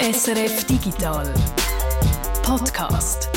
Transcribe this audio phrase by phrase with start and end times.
[0.00, 1.34] SRF Digital
[2.44, 3.28] Podcast.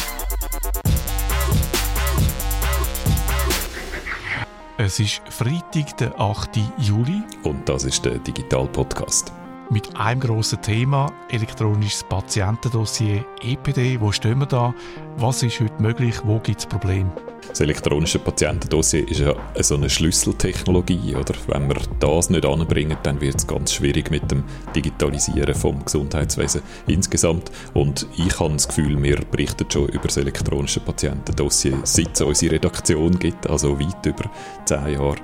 [4.77, 6.51] Es ist Freitag, der 8.
[6.77, 7.23] Juli.
[7.41, 9.33] Und das ist der Digital Podcast.
[9.71, 13.99] Mit einem grossen Thema, elektronisches Patientendossier EPD.
[13.99, 14.75] Wo stehen wir da?
[15.17, 16.21] Was ist heute möglich?
[16.23, 17.11] Wo gibt es Probleme?
[17.51, 21.15] Das elektronische Patientendossier ist ja so eine Schlüsseltechnologie.
[21.15, 21.33] Oder?
[21.47, 26.61] Wenn wir das nicht anbringen, dann wird es ganz schwierig mit dem Digitalisieren vom Gesundheitswesen
[26.87, 27.51] insgesamt.
[27.73, 32.55] Und ich habe das Gefühl, wir berichten schon über das elektronische Patientendossier, seit es unsere
[32.55, 34.31] Redaktion gibt, also weit über
[34.63, 35.17] zehn Jahre.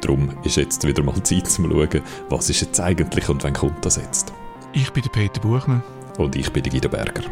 [0.00, 3.84] Darum ist jetzt wieder mal Zeit zu schauen, was ist jetzt eigentlich und wann kommt
[3.84, 4.32] das jetzt.
[4.72, 5.82] Ich bin der Peter Buchmann.
[6.18, 7.24] Und ich bin der Guido Berger.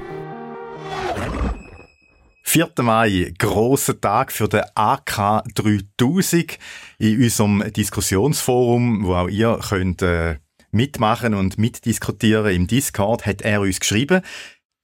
[2.53, 2.69] 4.
[2.83, 6.59] Mai, grosser Tag für den AK 3000
[6.99, 10.37] in unserem Diskussionsforum, wo auch ihr könnt äh,
[10.71, 14.21] mitmachen und mitdiskutieren im Discord, hat er uns geschrieben.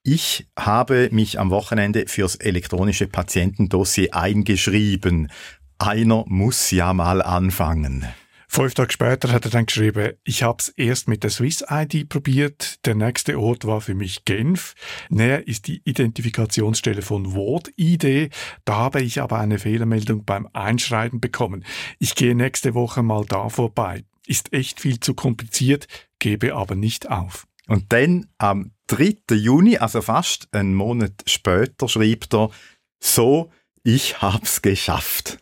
[0.02, 5.30] Ich habe mich am Wochenende fürs elektronische Patientendossier eingeschrieben.
[5.78, 8.06] Einer muss ja mal anfangen.
[8.50, 12.08] Fünf Tage später hat er dann geschrieben, ich habe es erst mit der Swiss ID
[12.08, 14.74] probiert, der nächste Ort war für mich Genf,
[15.10, 18.32] näher ist die Identifikationsstelle von Vod ID,
[18.64, 21.64] da habe ich aber eine Fehlermeldung beim Einschreiben bekommen.
[21.98, 24.04] Ich gehe nächste Woche mal da vorbei.
[24.26, 25.86] Ist echt viel zu kompliziert,
[26.18, 27.46] gebe aber nicht auf.
[27.66, 29.36] Und dann am 3.
[29.36, 32.50] Juni, also fast einen Monat später, schreibt er,
[32.98, 33.50] so,
[33.84, 35.38] ich hab's geschafft.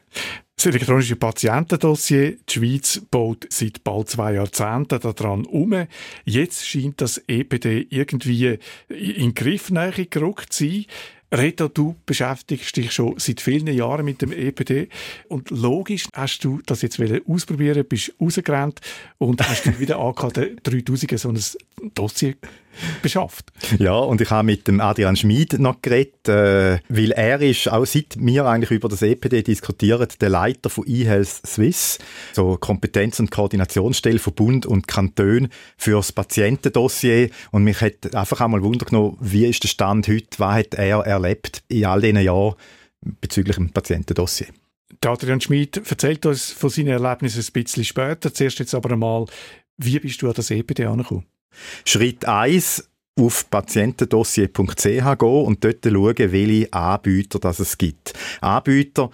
[0.57, 5.87] Das elektronische Patientendossier, die Schweiz baut seit bald zwei Jahrzehnten daran um.
[6.25, 10.87] Jetzt scheint das EPD irgendwie in Griffnähe gerückt zu sein.
[11.33, 14.89] Reto, du beschäftigst dich schon seit vielen Jahren mit dem EPD
[15.29, 18.81] und logisch hast du das jetzt ausprobieren, bist rausgerannt
[19.19, 20.33] und hast dann wieder AK
[20.63, 21.41] 3000 so ein
[21.95, 22.37] Dossier
[23.03, 23.53] beschafft.
[23.79, 27.87] Ja, und ich habe mit dem Adrian Schmid noch geredet, äh, weil er ist auch
[27.87, 31.99] seit wir eigentlich über das EPD diskutieren, der Leiter von eHealth Swiss,
[32.33, 37.31] so Kompetenz- und Koordinationsstelle von Bund und Kanton für das Patientendossier.
[37.51, 41.07] Und mich hat einfach einmal Wunder genommen, wie ist der Stand heute, was hat er
[41.17, 42.55] erlebt in all diesen Jahren
[43.21, 44.49] bezüglich dem Patientendossier.
[45.03, 48.33] Der Adrian Schmid erzählt uns von seinen Erlebnissen ein bisschen später.
[48.33, 49.27] Zuerst jetzt aber einmal,
[49.77, 51.27] wie bist du an das EPD angekommen?
[51.85, 52.89] Schritt 1
[53.19, 58.13] auf patientendossier.ch gehen und dort schauen, welche Anbieter das es gibt.
[58.41, 59.11] Anbieter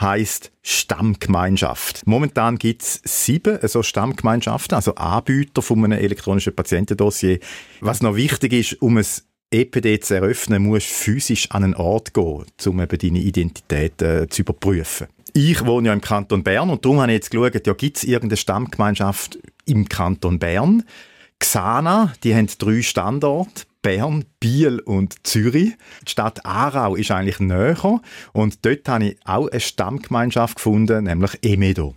[0.00, 2.06] heißt Stammgemeinschaft.
[2.06, 7.40] Momentan gibt es sieben so Stammgemeinschaften, also Anbieter von einem elektronischen Patientendossier.
[7.80, 12.12] Was noch wichtig ist, um es EPD zu eröffnen, musst du physisch an einen Ort
[12.14, 15.08] gehen, um eben deine Identität äh, zu überprüfen.
[15.32, 18.04] Ich wohne ja im Kanton Bern und darum habe ich jetzt geschaut, ja, gibt es
[18.04, 20.84] irgendeine Stammgemeinschaft im Kanton Bern?
[21.38, 23.62] Xana, die haben drei Standorte.
[23.80, 25.72] Bern, Biel und Zürich.
[26.02, 28.00] Die Stadt Aarau ist eigentlich näher
[28.32, 31.94] und dort habe ich auch eine Stammgemeinschaft gefunden, nämlich Emedo.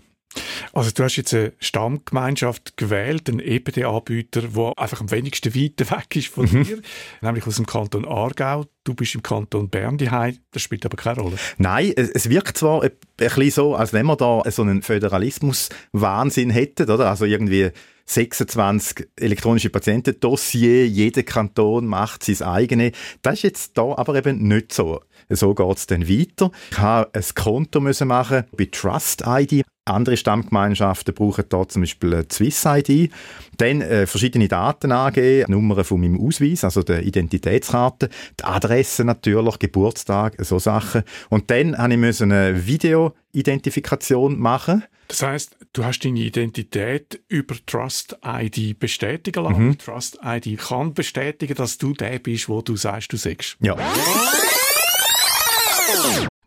[0.73, 6.15] Also du hast jetzt eine Stammgemeinschaft gewählt, einen EPD-Anbieter, der einfach am wenigsten weit weg
[6.15, 6.63] ist von mhm.
[6.63, 6.81] dir,
[7.21, 8.65] nämlich aus dem Kanton Aargau.
[8.83, 11.35] Du bist im Kanton Bern daheim, das spielt aber keine Rolle.
[11.57, 16.89] Nein, es wirkt zwar ein bisschen so, als wenn wir da so einen Föderalismus-Wahnsinn hätten,
[16.89, 17.09] oder?
[17.09, 17.71] Also irgendwie
[18.05, 22.91] 26 elektronische Patientendossier, jeder Kanton macht sein eigenes.
[23.21, 25.01] Das ist jetzt da aber eben nicht so.
[25.35, 26.51] So geht es dann weiter.
[26.71, 29.63] Ich habe ein Konto müssen machen bei Trust ID.
[29.85, 33.11] Andere Stammgemeinschaften brauchen da zum Beispiel eine Swiss ID.
[33.57, 38.09] Dann äh, verschiedene Daten angeben, Nummern von meinem Ausweis, also der Identitätskarte,
[38.39, 41.03] die Adresse natürlich, Geburtstag, so Sachen.
[41.29, 44.83] Und dann habe ich eine Video-Identifikation machen.
[45.07, 49.67] Das heißt, du hast deine Identität über Trust ID bestätigen lassen.
[49.67, 49.77] Mhm.
[49.77, 53.57] Trust ID kann bestätigen, dass du der bist, wo du sagst, du sagst.
[53.59, 53.75] Ja.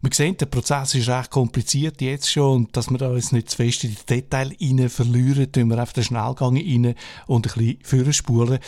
[0.04, 3.50] Wir sehen, der Prozess ist recht kompliziert jetzt schon und dass wir da jetzt nicht
[3.50, 6.94] zu fest in die Details rein verlieren, tun wir einfach den Schnellgang rein
[7.26, 8.58] und ein bisschen vorspulen.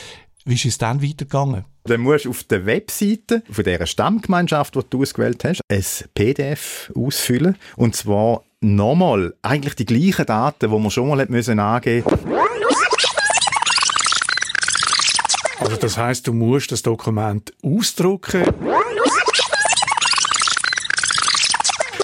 [0.47, 1.65] Wie ist es dann weitergegangen?
[1.85, 5.85] Dann musst du auf der Webseite von dieser Stammgemeinschaft, die du ausgewählt hast, ein
[6.15, 7.57] PDF ausfüllen.
[7.77, 12.05] Und zwar nochmal eigentlich die gleichen Daten, die man schon mal müssen angeben
[15.59, 18.45] Also das heißt, du musst das Dokument ausdrucken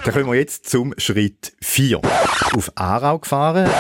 [0.05, 2.01] Dann kommen wir jetzt zum Schritt 4.
[2.57, 3.71] Auf Aarau gefahren,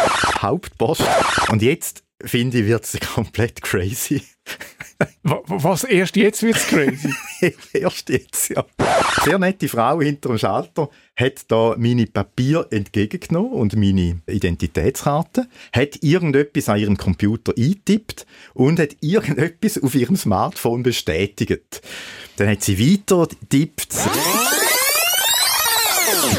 [0.41, 1.03] Hauptpost.
[1.51, 4.23] Und jetzt, finde ich, wird es komplett crazy.
[5.25, 7.13] Was, erst jetzt wird es crazy?
[7.73, 8.65] erst jetzt, ja.
[9.25, 16.03] Sehr nette Frau hinter dem Schalter hat da meine Papier entgegengenommen und meine Identitätskarte, hat
[16.03, 21.83] irgendetwas an ihrem Computer eingetippt und hat irgendetwas auf ihrem Smartphone bestätigt.
[22.37, 23.89] Dann hat sie weiter getippt.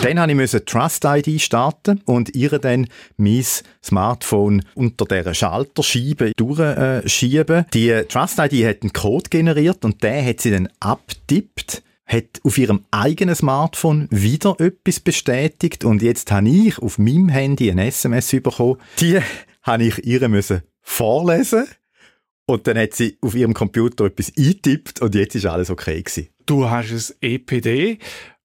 [0.02, 2.88] Dann musste ich Trust ID starten und ihr dann
[3.18, 3.44] mein
[3.84, 7.66] Smartphone unter dieser Schalterscheibe durchschieben.
[7.74, 12.58] Die Trust ID hat einen Code generiert und der hat sie dann abtippt hat auf
[12.58, 18.30] ihrem eigenen Smartphone wieder etwas bestätigt und jetzt habe ich auf meinem Handy ein SMS
[18.32, 18.78] bekommen.
[19.00, 19.20] Die
[19.64, 21.66] habe ich ihr müssen vorlesen
[22.46, 26.30] und dann hat sie auf ihrem Computer etwas eingetippt und jetzt ist alles okay gewesen.
[26.46, 28.00] Du hast ein EPD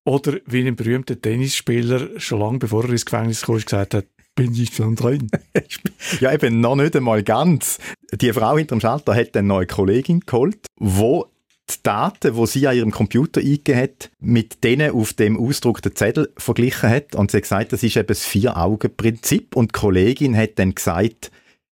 [0.09, 4.55] oder wie ein berühmter Tennisspieler schon lange bevor er ins Gefängnis kam, gesagt hat, bin
[4.55, 5.29] ich schon drin.
[6.21, 7.79] ja, eben noch nicht einmal ganz.
[8.13, 11.27] Die Frau hinter dem Schalter hat eine neue Kollegin geholt, wo
[11.69, 16.33] die Daten, die sie an ihrem Computer eingegeben hat, mit denen auf dem ausgedruckten Zettel
[16.39, 17.15] verglichen hat.
[17.15, 19.57] Und sie hat gesagt, das ist eben das Vier-Augen-Prinzip.
[19.57, 21.31] Und die Kollegin hat dann gesagt,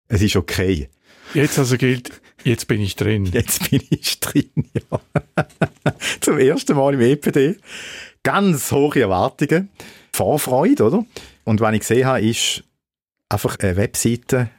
[0.07, 0.87] es ist okay.
[1.33, 3.25] Jetzt also gilt, jetzt bin ich drin.
[3.25, 5.01] Jetzt bin ich drin, ja.
[6.21, 7.57] Zum ersten Mal im EPD.
[8.23, 9.69] Ganz hohe Erwartungen.
[10.13, 11.05] Vorfreude, oder?
[11.43, 12.63] Und was ich gesehen habe, ist
[13.29, 14.49] einfach eine Webseite,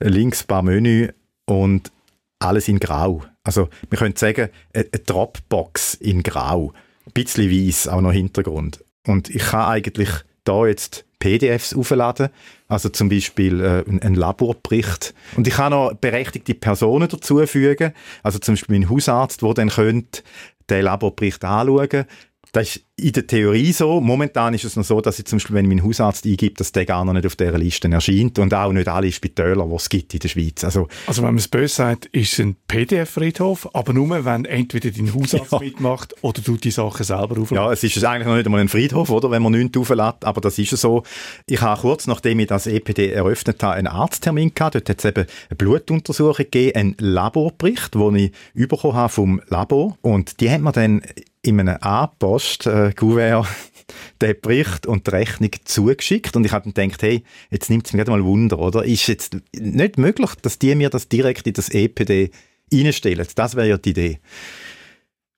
[0.00, 1.08] links ein paar Menü
[1.46, 1.92] und
[2.38, 3.24] alles in Grau.
[3.44, 6.72] Also, wir können sagen, eine Dropbox in Grau.
[7.06, 8.84] Ein bisschen weiß, auch noch Hintergrund.
[9.06, 10.10] Und ich kann eigentlich
[10.44, 12.30] da jetzt PDFs aufladen,
[12.66, 15.14] also zum Beispiel äh, ein Laborbericht.
[15.36, 20.22] Und ich kann noch berechtigte Personen dazufügen, also zum Beispiel mein Hausarzt, der dann könnte
[20.70, 22.06] den Laborbericht anschauen
[22.52, 24.00] das ist in der Theorie so.
[24.00, 26.72] Momentan ist es noch so, dass ich zum Beispiel, wenn ich meinen Hausarzt eingebe, dass
[26.72, 29.88] der gar noch nicht auf dieser Liste erscheint und auch nicht alle Spitäler, die es
[29.88, 30.64] gibt in der Schweiz.
[30.64, 34.90] Also, also wenn man es böse sagt, ist es ein PDF-Friedhof, aber nur, wenn entweder
[34.90, 35.58] dein Hausarzt ja.
[35.58, 37.52] mitmacht oder du die Sachen selber auflädst.
[37.52, 40.40] Ja, es ist eigentlich noch nicht einmal ein Friedhof, oder, wenn man nichts auflädt, aber
[40.40, 41.02] das ist so.
[41.46, 44.74] Ich habe kurz, nachdem ich das EPD eröffnet habe, einen Arzttermin gehabt.
[44.74, 49.96] Dort hat es eben eine Blutuntersuchung gegeben, einen Laborbericht, den ich bekommen habe vom Labor
[50.02, 51.02] und die hat man dann
[51.42, 53.46] in einem A-Post-Gouvert
[54.22, 57.92] den Bericht und die Rechnung zugeschickt und ich habe dann gedacht, hey, jetzt nimmt es
[57.92, 58.84] mir mal Wunder, oder?
[58.84, 62.30] Ist jetzt nicht möglich, dass die mir das direkt in das EPD
[62.72, 63.26] reinstellen?
[63.34, 64.20] Das wäre ja die Idee.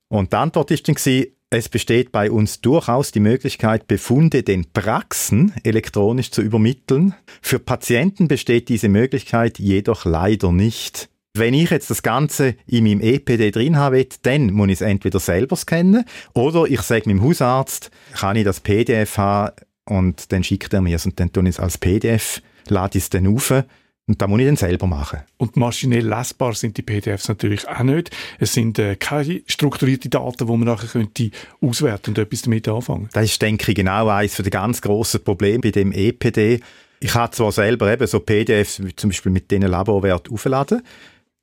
[0.08, 4.72] Und die Antwort ist dann gewesen, es besteht bei uns durchaus die Möglichkeit, Befunde den
[4.72, 7.14] Praxen elektronisch zu übermitteln.
[7.42, 11.10] Für Patienten besteht diese Möglichkeit jedoch leider nicht.
[11.34, 15.18] Wenn ich jetzt das Ganze in meinem EPD drin habe, dann muss ich es entweder
[15.18, 19.52] selber scannen oder ich sage meinem Hausarzt, kann ich das PDF haben
[19.86, 23.04] und dann schickt er mir es und dann tue ich es als PDF, lade ich
[23.04, 25.20] es dann auf und das muss ich dann selber machen.
[25.38, 28.10] Und maschinell lesbar sind die PDFs natürlich auch nicht.
[28.38, 31.30] Es sind äh, keine strukturierten Daten, die man nachher könnte
[31.62, 33.08] auswerten und etwas damit anfangen.
[33.14, 36.60] Das ist, denke ich, genau eines der ganz grossen Probleme bei dem EPD.
[37.00, 40.82] Ich habe zwar selber eben so PDFs, zum Beispiel mit diesen Laborwerten aufladen,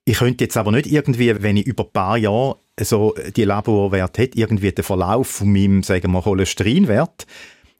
[0.09, 4.17] ich könnte jetzt aber nicht irgendwie, wenn ich über ein paar Jahre so die Laborwert
[4.17, 7.27] hätte, irgendwie den Verlauf von meinem, sagen wir, Cholesterinwert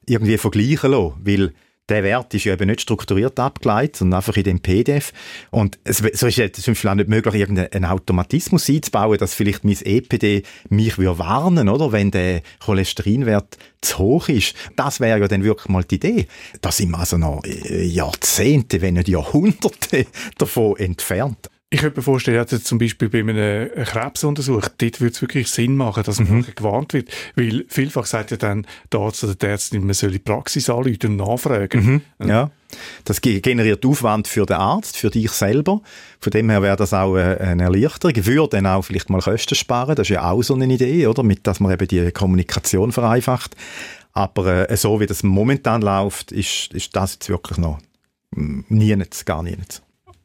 [0.06, 1.52] irgendwie vergleichen lassen, weil
[1.88, 5.12] der Wert ist ja eben nicht strukturiert abgeleitet, sondern einfach in dem PDF.
[5.50, 9.64] Und es, so ist es zum Beispiel auch nicht möglich, irgendeinen Automatismus einzubauen, dass vielleicht
[9.64, 14.54] mein EPD mich warnen oder wenn der Cholesterinwert zu hoch ist.
[14.76, 16.26] Das wäre ja dann wirklich mal die Idee.
[16.60, 20.06] Da sind wir also noch äh, Jahrzehnte, wenn nicht Jahrhunderte
[20.38, 21.50] davon entfernt.
[21.72, 25.76] Ich könnte mir vorstellen, also zum Beispiel bei einem Krebsuntersuch, dort würde es wirklich Sinn
[25.76, 26.46] machen, dass man mhm.
[26.56, 27.10] gewarnt wird.
[27.36, 30.98] Weil vielfach sagt ja dann der Arzt oder der Ärztin, man soll die Praxis anrufen
[31.10, 32.02] und nachfragen.
[32.18, 32.28] Mhm.
[32.28, 32.50] Ja.
[33.04, 35.80] Das generiert Aufwand für den Arzt, für dich selber.
[36.18, 38.26] Von dem her wäre das auch äh, eine Erleichterung.
[38.26, 39.94] Würde dann auch vielleicht mal Kosten sparen.
[39.94, 41.22] Das ist ja auch so eine Idee, oder?
[41.22, 43.54] Mit, dass man eben die Kommunikation vereinfacht.
[44.12, 47.78] Aber äh, so wie das momentan läuft, ist, ist das jetzt wirklich noch
[48.32, 49.56] nie, gar nie.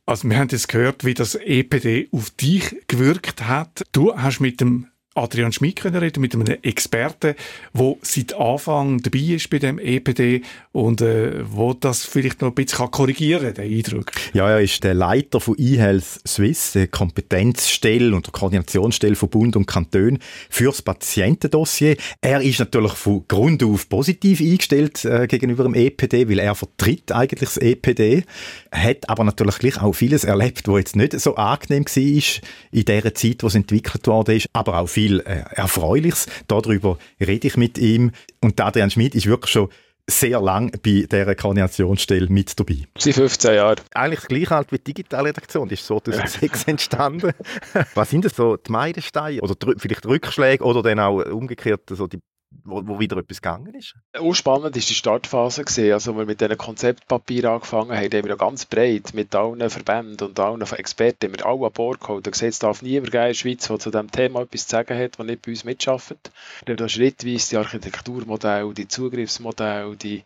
[0.08, 3.84] Also wir haben jetzt gehört, wie das EPD auf dich gewirkt hat.
[3.92, 7.36] Du hast mit dem Adrian Schmid können reden, mit einem Experten,
[7.74, 10.42] der seit Anfang dabei ist bei dem EPD
[10.74, 14.12] und äh, wo das vielleicht noch ein bisschen korrigieren kann, den Eindruck.
[14.34, 19.56] Ja, er ist der Leiter von eHealth Swiss, der Kompetenzstelle und der Koordinationsstelle von Bund
[19.56, 20.20] und Kanton
[20.50, 21.96] fürs Patientendossier.
[22.20, 27.14] Er ist natürlich von Grund auf positiv eingestellt äh, gegenüber dem EPD, weil er vertritt
[27.14, 28.26] eigentlich das EPD,
[28.70, 32.42] hat aber natürlich gleich auch vieles erlebt, wo jetzt nicht so angenehm war
[32.72, 36.28] in der Zeit, wo es entwickelt worden ist, aber auch viel viel äh, Erfreuliches.
[36.48, 38.12] Darüber rede ich mit ihm.
[38.42, 39.70] Und Adrian Schmid ist wirklich schon
[40.08, 42.84] sehr lang bei dieser Koordinationsstelle mit dabei.
[42.98, 43.76] Seit 15 Jahre.
[43.94, 45.68] Eigentlich das gleiche alt wie die Digitalredaktion.
[45.68, 47.32] Die ist so 2006 entstanden.
[47.96, 49.42] Was sind das so die Meilensteine?
[49.42, 52.20] Oder vielleicht Rückschläge oder dann auch umgekehrt so die
[52.64, 53.96] wo, wo wieder etwas gegangen ist?
[54.18, 55.94] Auch spannend ist die Startphase gesehen.
[55.94, 60.40] Also, wir mit diesem Konzeptpapier angefangen haben, haben wir ganz breit mit allen Verbänden und
[60.40, 62.24] allen Experten wir alle an Bord geholt.
[62.24, 64.98] gesagt, es darf niemand geben in der Schweiz, der zu diesem Thema etwas zu sagen
[64.98, 66.32] hat, der nicht bei uns mitarbeitet.
[66.66, 70.24] Wir haben da schrittweise die Architekturmodelle, die Zugriffsmodelle, die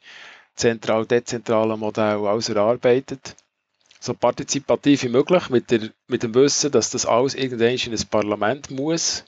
[0.55, 3.35] zentral-dezentralen Modelle alles erarbeitet
[3.99, 8.07] so partizipativ wie möglich, mit, der, mit dem Wissen, dass das alles irgendwann in ein
[8.09, 9.25] Parlament muss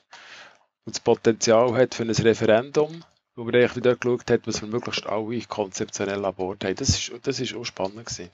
[0.86, 3.04] und das Potenzial hat für ein Referendum,
[3.36, 6.76] wo man eigentlich wieder geschaut hat, was wir möglichst alle konzeptionell an Bord haben.
[6.76, 8.30] Das ist, das ist auch spannend gewesen.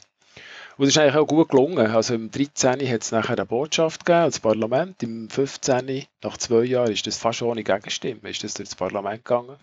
[0.77, 1.87] Und es ist eigentlich auch gut gelungen.
[1.87, 2.87] Also im 13.
[2.87, 5.01] hat es nachher eine Botschaft gegeben, als Parlament.
[5.01, 6.05] Im 15.
[6.23, 9.57] nach zwei Jahren ist das fast ohne Gegenstimme, ist das durch das Parlament gegangen.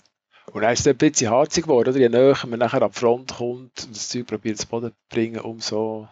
[0.52, 1.98] Und dann ist es ein bisschen harzig geworden, oder?
[1.98, 5.40] Je näher man nachher die Front kommt und das Zeug probiert zu Boden zu bringen,
[5.40, 6.08] umso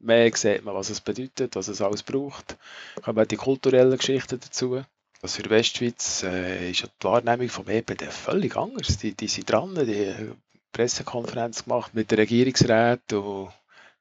[0.00, 2.56] mehr sieht man, was es bedeutet, was es alles braucht.
[3.02, 4.82] Kommen auch die kulturellen Geschichten dazu.
[5.22, 8.98] Also für Westschweiz äh, ist ja die Wahrnehmung vom EPD völlig anders.
[8.98, 10.40] Die, die sind dran, die haben
[10.72, 13.52] Pressekonferenz gemacht mit den Regierungsräten und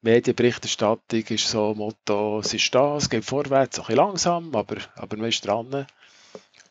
[0.02, 5.18] Medienberichterstattung ist so Motto, es ist da, es geht vorwärts, ein bisschen langsam, aber, aber
[5.18, 5.86] man ist dran.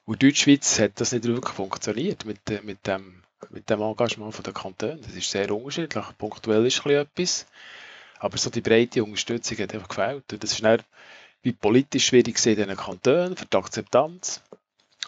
[0.06, 4.96] Und Deutschschweiz hat das nicht wirklich funktioniert mit, mit, dem, mit dem Engagement der Kantone.
[4.96, 6.06] Das ist sehr unterschiedlich.
[6.16, 7.46] Punktuell ist ein etwas,
[8.18, 10.32] aber so die breite Unterstützung hat einfach gefällt.
[10.32, 10.82] Und das ist dann
[11.42, 14.42] wie politisch schwierig in diesen Kantonen für die Akzeptanz,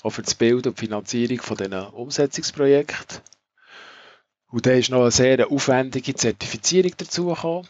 [0.03, 3.21] auch für das Bild und die Finanzierung von diesen Umsetzungsprojekten.
[4.49, 7.65] Und da ist noch eine sehr aufwendige Zertifizierung dazu.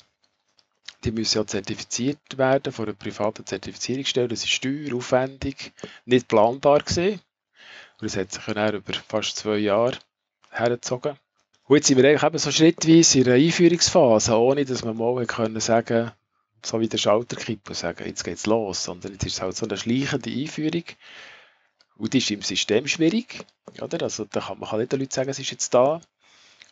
[1.05, 4.29] Die müssen ja zertifiziert werden von einer privaten Zertifizierungsstelle.
[4.29, 5.73] Das ist steueraufwendig,
[6.05, 7.21] nicht planbar gesehen.
[8.00, 9.99] Und das hat sich dann über fast zwei Jahre
[10.50, 11.17] hergezogen.
[11.67, 15.25] Und jetzt sind wir eigentlich eben so schrittweise in einer Einführungsphase, ohne dass man mal
[15.26, 16.12] können sagen
[16.64, 19.57] so wie der Schalter kippen und sagen, jetzt geht's los, sondern jetzt ist es halt
[19.57, 20.85] so eine schleichende Einführung.
[21.97, 23.45] Und die ist im System schwierig,
[23.81, 24.02] oder?
[24.02, 26.00] Also da kann man kann nicht den Leuten sagen, es ist jetzt da.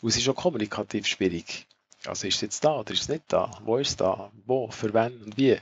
[0.00, 1.66] Und es ist auch kommunikativ schwierig.
[2.06, 3.50] Also ist es jetzt da oder ist es nicht da?
[3.64, 4.30] Wo ist es da?
[4.46, 4.70] Wo?
[4.70, 5.58] Für wen und wie?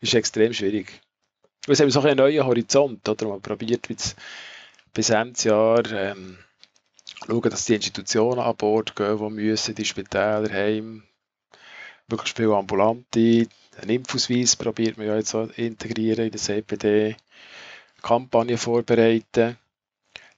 [0.00, 1.00] Ist extrem schwierig.
[1.66, 3.28] Und jetzt haben so einen neuen Horizont, oder?
[3.28, 4.16] Man probiert jetzt
[4.92, 6.38] bis Ende Jahr ähm,
[7.26, 11.02] schauen, dass die Institutionen an Bord gehen, die müssen, die Spitäler, Heim,
[12.08, 17.16] möglichst viele Ambulante, einen Impfausweis probiert man ja jetzt zu integrieren in das EPD,
[18.02, 19.56] Kampagnen vorbereiten.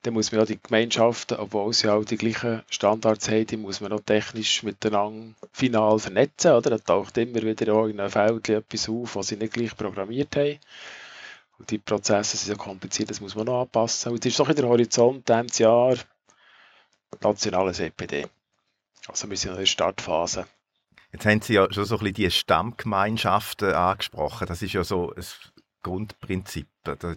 [0.03, 3.81] Dann muss man ja die Gemeinschaften, obwohl sie auch die gleichen Standards haben, die muss
[3.81, 6.53] man noch technisch miteinander final vernetzen.
[6.53, 6.71] Oder?
[6.71, 10.37] Da taucht immer wieder auch in einem Feld etwas auf, was sie nicht gleich programmiert
[10.37, 10.61] haben.
[11.59, 14.13] Und die Prozesse sind so kompliziert, das muss man noch anpassen.
[14.13, 15.97] Und es ist doch in der Horizont, dieses Jahr,
[17.21, 18.27] nationales EPD.
[19.09, 20.47] Also wir sind in der Startphase.
[21.17, 24.47] Jetzt haben Sie ja schon so ein bisschen die Stammgemeinschaften angesprochen.
[24.47, 25.25] Das ist ja so ein
[25.83, 26.67] Grundprinzip,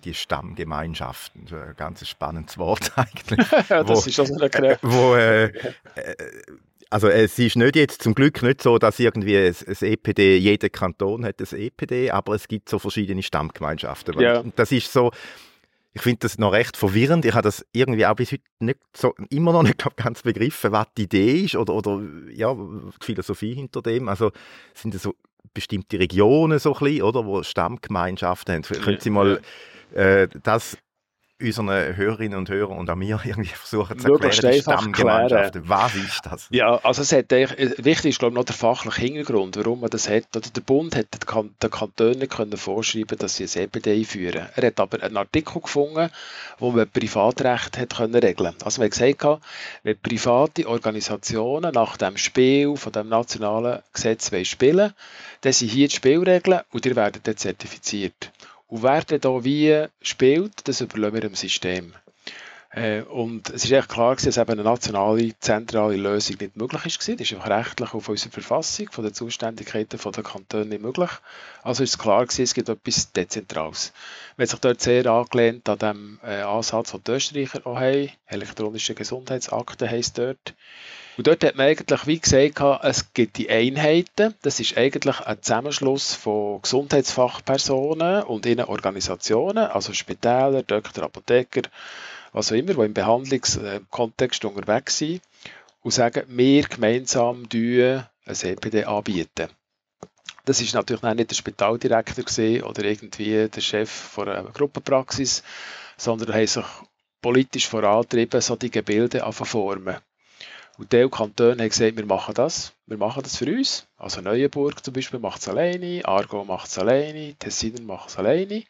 [0.06, 1.44] die Stammgemeinschaften.
[1.44, 3.46] Das ist ein ganz spannendes Wort eigentlich.
[3.70, 5.52] ja, das wo, ist also eine wo, äh, äh,
[6.90, 11.26] also es ist nicht jetzt zum Glück nicht so, dass irgendwie ein, EPD, jeder Kanton
[11.26, 14.18] hat ein EPD, aber es gibt so verschiedene Stammgemeinschaften.
[14.18, 14.44] Ja.
[14.56, 15.12] Das ist so,
[16.00, 17.26] ich finde das noch recht verwirrend.
[17.26, 20.72] Ich habe das irgendwie auch bis heute nicht so, immer noch nicht glaub, ganz begriffen,
[20.72, 22.02] was die Idee ist oder, oder
[22.32, 24.08] ja, die Philosophie hinter dem.
[24.08, 24.32] Also
[24.74, 25.16] sind das so
[25.54, 28.62] bestimmte Regionen so ein bisschen, oder, wo Stammgemeinschaften haben.
[28.64, 29.42] Können Sie mal
[29.94, 30.78] äh, das
[31.42, 35.64] unseren Hörerinnen und Hörern und an mir irgendwie versuchen zu erklären, die Stammgemeinschaften.
[35.68, 36.48] Was ist das?
[36.52, 40.10] Ja, also es hat wichtig ist glaube ich noch der fachliche Hintergrund, warum man das
[40.10, 40.36] hat.
[40.36, 44.48] Oder der Bund hat den Kantonen können vorschreiben, dass sie ein EPD einführen.
[44.56, 46.10] Er hat aber einen Artikel gefunden,
[46.58, 48.56] wo man Privatrecht hat können regeln.
[48.64, 49.42] Also man hat gesagt,
[49.84, 54.94] wenn private Organisationen nach dem Spiel von dem nationalen Gesetz spielen,
[55.42, 58.32] dann sind hier die Spielregeln und ihr werdet dann zertifiziert.
[58.70, 61.94] Und wer denn da wie spielt, das überlassen wir dem System.
[62.72, 66.86] Äh, und es ist echt klar gewesen, dass eben eine nationale, zentrale Lösung nicht möglich
[66.86, 67.00] ist.
[67.00, 71.10] Das ist auch rechtlich auf unserer Verfassung von den Zuständigkeiten der Kantone nicht möglich.
[71.64, 73.92] Also ist es klar gewesen, es gibt etwas Dezentrales.
[74.38, 78.12] Man hat sich dort sehr angelehnt an dem äh, Ansatz, den die Österreicher auch haben.
[78.28, 80.54] Elektronische Gesundheitsakte heisst dort.
[81.20, 85.42] Und dort hat man eigentlich wie gesagt, es gibt die Einheiten, das ist eigentlich ein
[85.42, 91.64] Zusammenschluss von Gesundheitsfachpersonen und ihren Organisationen, also Spitäler, Doktor, Apotheker,
[92.32, 95.22] was auch immer, die im Behandlungskontext unterwegs sind
[95.82, 99.50] und sagen, wir gemeinsam ein CPD anbieten.
[100.46, 102.24] Das ist natürlich nicht der Spitaldirektor
[102.66, 105.44] oder irgendwie der Chef von einer Gruppenpraxis,
[105.98, 106.66] sondern haben sich
[107.22, 109.98] politisch vorantrieben, so die Gebilde formen.
[110.80, 113.86] Und die Kantone haben gesagt, wir machen das, wir machen das für uns.
[113.98, 118.64] Also Neuenburg zum Beispiel macht es alleine, Argo macht es alleine, Tessiner macht es alleine.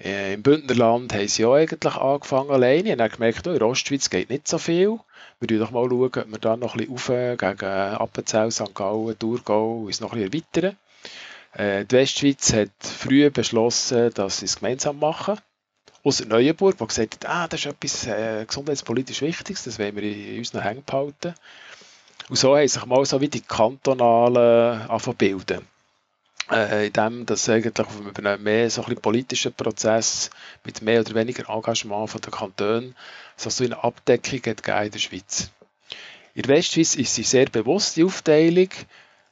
[0.00, 4.08] Äh, Im Bündnerland haben sie auch eigentlich angefangen alleine und haben gemerkt, oh, in Ostschweiz
[4.08, 5.00] geht nicht so viel.
[5.38, 8.74] Wir schauen doch mal, ob wir da noch ein bisschen rauf gegen Appenzell, St.
[8.74, 10.78] Gallen, Thurgau uns noch ein bisschen erweitern.
[11.52, 15.38] Äh, die Westschweiz hat früh beschlossen, dass sie es gemeinsam machen.
[16.04, 20.02] Außer Neuenburg, die gesagt hat, ah, das ist etwas äh, gesundheitspolitisch Wichtiges, das wollen wir
[20.02, 21.34] in unseren Hängen behalten.
[22.28, 25.66] Und so haben sich mal so wie die kantonalen bilden.
[26.50, 30.30] Äh, in dem, dass eigentlich auf einem mehr so ein politischen Prozess
[30.64, 32.94] mit mehr oder weniger Engagement von den Kantonen
[33.36, 35.50] so eine Abdeckung hat in der Schweiz.
[36.34, 38.68] In der Westschweiz ist sie sehr bewusst, die Aufteilung.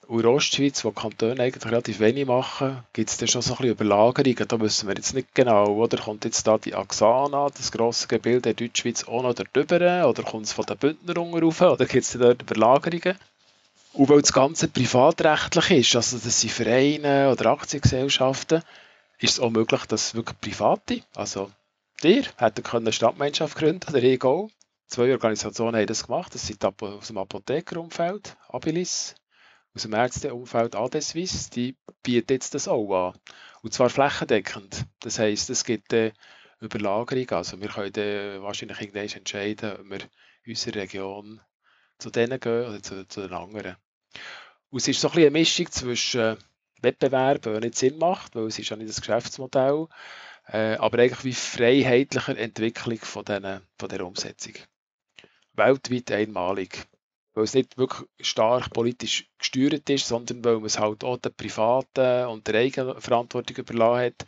[0.09, 3.57] Und in Ostschweiz, wo Kantone eigentlich relativ wenig machen, gibt es dann schon so ein
[3.57, 4.47] bisschen Überlagerungen.
[4.47, 8.43] Da wissen wir jetzt nicht genau, oder kommt jetzt da die Axana, das grosse Gebilde
[8.43, 12.13] der Deutschschweiz, auch noch darüber, oder kommt es von den Bündner rauf, oder gibt es
[12.13, 13.19] dort Überlagerungen?
[13.95, 18.63] Und weil das Ganze privatrechtlich ist, also das sind Vereine oder Aktiengesellschaften,
[19.19, 21.51] ist es auch möglich, dass wirklich Private, also
[22.03, 24.51] dir, hätten eine Stadtgemeinschaft gründen oder ich auch.
[24.87, 29.17] Zwei Organisationen haben das gemacht, das sind aus dem Apothekerumfeld, Abilis,
[29.77, 33.19] aus dem Ärzteumfeld Adeswiss, die bieten jetzt das auch an.
[33.63, 34.87] Und zwar flächendeckend.
[35.01, 36.15] Das heisst, es gibt eine
[36.61, 40.01] Überlagerung, also wir können wahrscheinlich irgendwann entscheiden, ob wir
[40.45, 41.41] in unserer Region
[41.99, 43.77] zu denen gehen oder zu, zu den anderen.
[44.71, 46.37] Und es ist so ein eine Mischung zwischen äh,
[46.81, 49.89] Wettbewerb, der nicht Sinn macht, weil es ist ja nicht das Geschäftsmodell,
[50.47, 54.55] äh, aber eigentlich wie freiheitlicher Entwicklung von, diesen, von dieser Umsetzung.
[55.53, 56.87] Weltweit einmalig.
[57.37, 61.35] Weil es nicht wirklich stark politisch gesteuert ist, sondern weil man es halt auch den
[61.35, 64.27] Privaten und der Eigenverantwortung überlassen hat.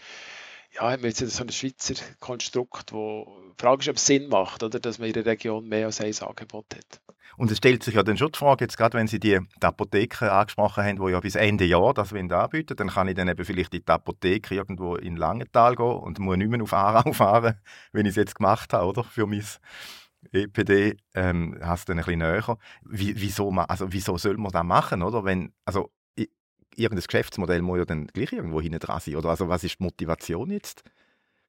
[0.75, 4.29] Ja, haben wir jetzt so ein Schweizer Konstrukt, wo die Frage ist, ob es Sinn
[4.29, 7.00] macht, oder, dass man in der Region mehr als ein Angebot hat.
[7.38, 9.67] Und es stellt sich ja dann schon die Frage, jetzt gerade wenn Sie die, die
[9.67, 13.45] Apotheken angesprochen haben, die ja bis Ende Jahr das anbieten dann kann ich dann eben
[13.45, 17.55] vielleicht in die Apotheke irgendwo in Langenthal gehen und muss nicht mehr auf Aarau fahren,
[17.93, 19.05] wenn ich es jetzt gemacht habe, oder?
[19.05, 19.45] Für mein
[20.33, 22.59] EPD ähm, hast du dann ein bisschen näher.
[22.83, 25.25] Wie, wieso, also, wieso soll man das machen, oder?
[25.25, 25.91] Wenn, also,
[26.75, 29.31] irgendein Geschäftsmodell muss ja dann gleich irgendwo hinten dran sein, oder?
[29.31, 30.83] Also, was ist die Motivation jetzt?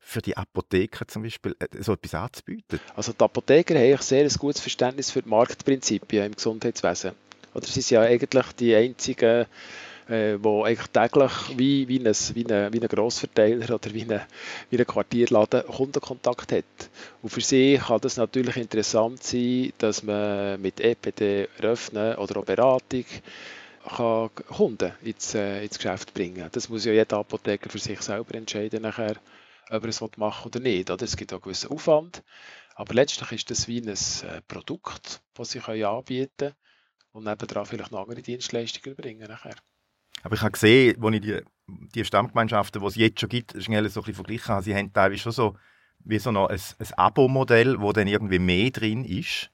[0.01, 2.79] für die Apotheker zum Beispiel äh, so etwas anzubieten?
[2.95, 7.11] Also die Apotheker haben ein sehr gutes Verständnis für die Marktprinzipien im Gesundheitswesen.
[7.53, 9.45] Oder sie sind ja eigentlich die einzigen,
[10.09, 14.21] äh, die eigentlich täglich wie, wie, ein, wie, ein, wie ein Grossverteiler oder wie ein,
[14.69, 16.89] wie ein Quartierladen Kundenkontakt hat.
[17.21, 22.45] Und für sie kann das natürlich interessant sein, dass man mit EPD eröffnen oder auch
[22.45, 23.05] Beratung
[23.87, 26.49] kann Kunden ins, äh, ins Geschäft bringen.
[26.51, 29.15] Das muss ja jeder Apotheker für sich selber entscheiden nachher
[29.69, 30.89] ob er es machen oder nicht.
[30.89, 31.03] Oder?
[31.03, 32.23] Es gibt auch einen gewissen Aufwand.
[32.75, 36.55] Aber letztlich ist das wie ein äh, Produkt, das sie anbieten können
[37.11, 39.55] und nebenan vielleicht noch andere Dienstleistungen bringen nachher.
[40.23, 43.87] Aber ich habe gesehen, als ich die, die Stammgemeinschaften, die es jetzt schon gibt, schnell
[43.89, 45.55] so ein bisschen verglichen habe, sie haben teilweise schon so
[45.99, 49.51] wie so noch ein, ein Abo-Modell, wo dann irgendwie mehr drin ist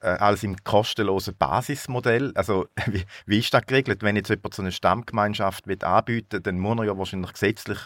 [0.00, 2.32] äh, als im kostenlosen Basismodell.
[2.34, 4.02] Also wie, wie ist das geregelt?
[4.02, 7.78] Wenn jetzt jemand so eine Stammgemeinschaft anbieten will, dann muss er ja wahrscheinlich gesetzlich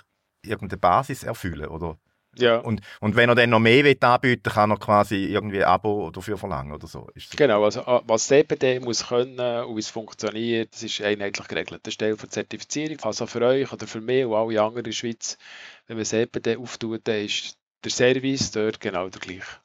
[0.42, 1.98] irgendeine Basis erfüllen, oder?
[2.36, 2.58] Ja.
[2.58, 6.10] Und, und wenn er dann noch mehr will anbieten kann er quasi irgendwie ein Abo
[6.10, 7.08] dafür verlangen oder so.
[7.36, 11.80] genau, also ah, was CPD muss können und wie es funktioniert, das ist einheitlich geregelt.
[11.82, 14.92] Das Stelle für Zertifizierung, also für euch oder für mich und alle anderen in der
[14.92, 15.38] Schweiz,
[15.86, 19.58] wenn man CPD auftut, dann ist der Service dort genau der gleiche.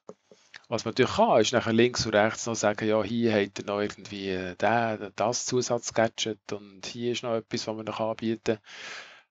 [0.68, 3.66] Was man natürlich kann, ist nachher links und rechts noch sagen, ja, hier hat er
[3.66, 8.56] noch irgendwie äh, den, das Zusatzgadget und hier ist noch etwas, was man noch anbieten
[8.56, 8.60] kann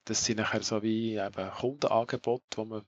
[0.05, 2.83] das sind nachher so wie eben Kundenangebote, wo man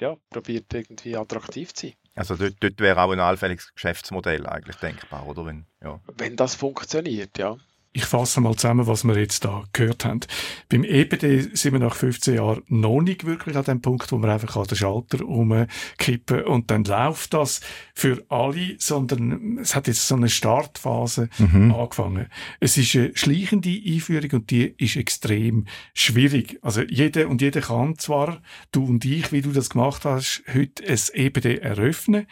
[0.00, 1.96] ja, probiert irgendwie attraktiv zu sein.
[2.14, 5.46] Also dort, dort wäre auch ein allfälliges Geschäftsmodell eigentlich denkbar, oder?
[5.46, 6.00] Wenn, ja.
[6.16, 7.56] Wenn das funktioniert, ja.
[7.92, 10.20] Ich fasse mal zusammen, was wir jetzt da gehört haben.
[10.68, 14.32] Beim EPD sind wir nach 15 Jahren noch nicht wirklich an dem Punkt, wo wir
[14.32, 17.60] einfach an den Schalter umkippen und dann läuft das
[17.92, 21.74] für alle, sondern es hat jetzt so eine Startphase mhm.
[21.74, 22.26] angefangen.
[22.60, 26.60] Es ist eine schleichende Einführung und die ist extrem schwierig.
[26.62, 30.84] Also jeder und jeder kann zwar, du und ich, wie du das gemacht hast, heute
[30.86, 32.28] ein EPD eröffnen.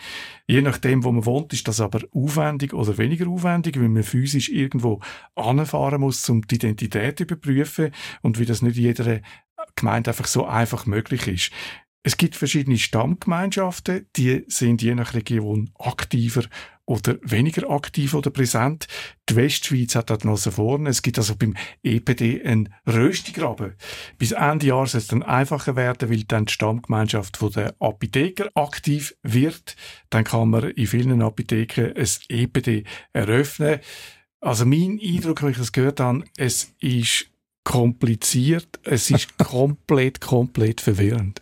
[0.47, 4.49] Je nachdem, wo man wohnt, ist das aber aufwendig oder weniger aufwendig, weil man physisch
[4.49, 5.01] irgendwo
[5.49, 9.21] anfahren muss, um die Identität zu überprüfen und wie das nicht jeder
[9.77, 11.53] Gemeinde einfach so einfach möglich ist.
[12.03, 16.45] Es gibt verschiedene Stammgemeinschaften, die sind je nach Region aktiver
[16.89, 18.87] oder weniger aktiv oder präsent.
[19.29, 20.89] Die Westschweiz hat dort noch vorne.
[20.89, 23.75] Es gibt also beim EPD einen Röstigraben.
[24.17, 29.15] Bis Ende Jahr soll es dann einfacher werden, weil dann die Stammgemeinschaft der Apotheker aktiv
[29.23, 29.77] wird.
[30.09, 33.81] Dann kann man in vielen Apotheken ein EPD eröffnen.
[34.41, 37.27] Also mein Eindruck, wenn ich das gehört habe, es ist
[37.65, 41.41] kompliziert, es ist komplett, komplett verwirrend.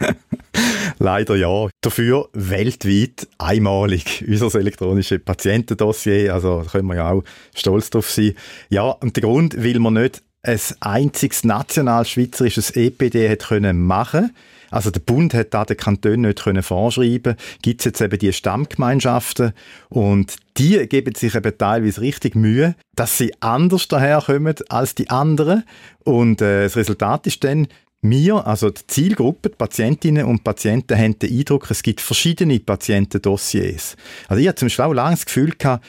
[0.98, 1.68] Leider ja.
[1.82, 4.24] Dafür weltweit einmalig.
[4.28, 7.22] Unser elektronisches Patientendossier, also da können wir ja auch
[7.54, 8.34] stolz drauf sein.
[8.70, 14.34] Ja, und der Grund, weil man nicht ein einziges national-schweizerisches EPD hat können machen
[14.70, 17.36] also der Bund hat da den Kanton nicht können vorschreiben.
[17.62, 19.52] Gibt es jetzt eben die Stammgemeinschaften
[19.88, 25.64] und die geben sich eben teilweise richtig Mühe, dass sie anders daherkommen als die anderen
[26.04, 27.68] und äh, das Resultat ist dann
[28.02, 33.96] wir, also die Zielgruppe, die Patientinnen und Patienten, haben den Eindruck, es gibt verschiedene Patientendossiers.
[34.28, 35.84] Also ich hatte zum Beispiel auch lange das Gefühl gehabt,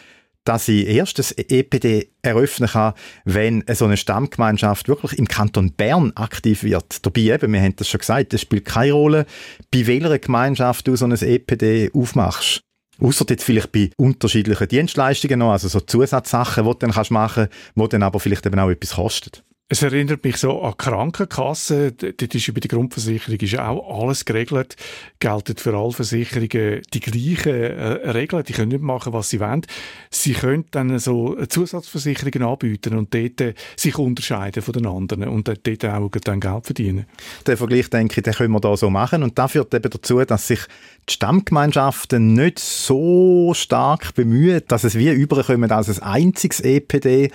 [0.48, 2.94] dass ich erst das EPD eröffnen kann,
[3.26, 7.06] wenn so eine Stammgemeinschaft wirklich im Kanton Bern aktiv wird.
[7.06, 9.26] Dabei eben, wir haben das schon gesagt, es spielt keine Rolle,
[9.72, 12.62] bei welcher Gemeinschaft du so ein EPD aufmachst.
[13.00, 17.76] Außer jetzt vielleicht bei unterschiedlichen Dienstleistungen noch, also so Zusatzsachen, die du dann machen kannst,
[17.76, 19.32] die dann aber vielleicht eben auch etwas kosten.
[19.70, 21.98] Es erinnert mich so an Krankenkassen.
[21.98, 24.78] Dort ist bei der Grundversicherung ist auch alles geregelt.
[25.20, 28.46] Gelten für alle Versicherungen die gleichen äh, Regeln.
[28.46, 29.64] Die können nicht machen, was sie wollen.
[30.10, 35.50] Sie können dann so Zusatzversicherungen anbieten und dort äh, sich unterscheiden von den anderen und
[35.50, 37.06] dort auch dann Geld verdienen.
[37.46, 39.22] Den Vergleich, denke ich, den können wir da so machen.
[39.22, 40.62] Und das führt eben dazu, dass sich
[41.10, 47.32] die Stammgemeinschaften nicht so stark bemühen, dass es wie überkommen als ein einziges EPD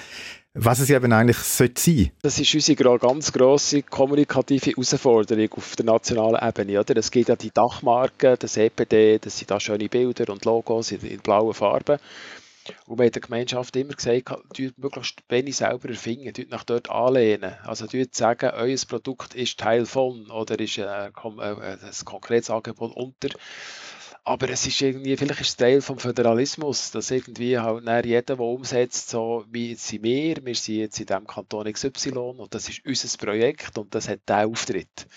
[0.54, 5.86] was es eben eigentlich sollte sein Das ist unsere ganz grosse kommunikative Herausforderung auf der
[5.86, 6.80] nationalen Ebene.
[6.80, 6.96] Oder?
[6.98, 11.00] Es gibt ja die Dachmarken, das EPD, das sind da schöne Bilder und Logos in,
[11.00, 11.98] in blauen Farben.
[12.86, 16.90] Und wir haben der Gemeinschaft immer gesagt, tut möglichst wenig selber erfinden, tut nach dort
[16.90, 17.54] anlehnen.
[17.64, 22.94] Also tut sagen, euer Produkt ist Teil von oder ist ein, ein, ein konkretes Angebot
[22.94, 23.30] unter.
[24.24, 28.40] Aber es ist irgendwie, vielleicht ist es Teil vom Föderalismus, dass irgendwie halt jeder, der
[28.40, 32.68] umsetzt, so wie jetzt sind wir, wir sind jetzt in diesem Kanton XY und das
[32.68, 35.08] ist unser Projekt und das hat diesen Auftritt.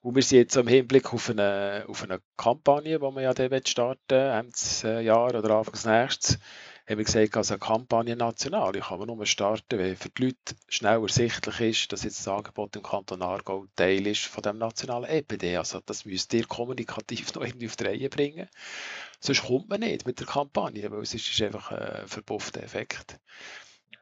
[0.00, 3.66] Und wir sind jetzt im Hinblick auf eine, auf eine Kampagne, die wir ja dann
[3.66, 6.38] starten Ende Jahr oder Anfangs nächstes
[6.88, 10.26] haben wir gesagt, also eine Kampagne national, die kann man nur starten, wenn für die
[10.26, 14.58] Leute schnell ersichtlich ist, dass jetzt das Angebot im Kanton Aargau Teil ist von dem
[14.58, 15.56] nationalen EPD.
[15.56, 18.48] Also das müsst ihr kommunikativ noch irgendwie auf die Reihe bringen.
[19.18, 23.18] Sonst kommt man nicht mit der Kampagne, weil es ist einfach ein verpuffter Effekt.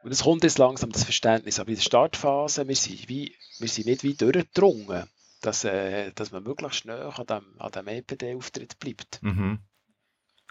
[0.03, 3.67] Und es kommt jetzt langsam das Verständnis, aber in der Startphase, wir sind, wie, wir
[3.67, 5.09] sind nicht wie durchgedrungen,
[5.41, 9.19] dass, äh, dass man möglichst schnell an dem, an dem EPD-Auftritt bleibt.
[9.23, 9.59] Mhm.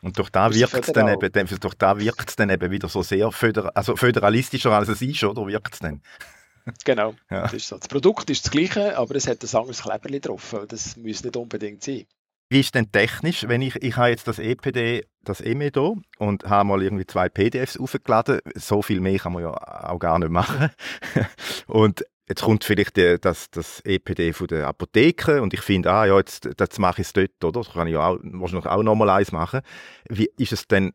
[0.05, 3.03] Und durch da wirkt es dann eben, durch da wirkt es dann eben wieder so
[3.03, 6.03] sehr föder, also föderalistischer als es ist, oder wirkt es dann?
[6.87, 7.43] Genau, ja.
[7.43, 7.77] das, ist so.
[7.77, 10.57] das Produkt ist das gleiche, aber es hat ein anderes Kleberli drauf.
[10.67, 12.07] Das muss nicht unbedingt sein.
[12.49, 15.71] Wie ist denn technisch, wenn ich, ich habe jetzt das EPD, das EME
[16.19, 20.19] und habe mal irgendwie zwei PDFs aufgeladen, so viel mehr kann man ja auch gar
[20.19, 20.71] nicht machen.
[21.67, 26.07] und Jetzt kommt vielleicht die, das, das EPD von der Apotheke und ich finde, ah
[26.07, 27.61] ja, jetzt, jetzt mache ich es dort, oder?
[27.61, 29.61] Das kann ich auch, wahrscheinlich auch nochmal eins machen.
[30.09, 30.93] Wie ist es denn,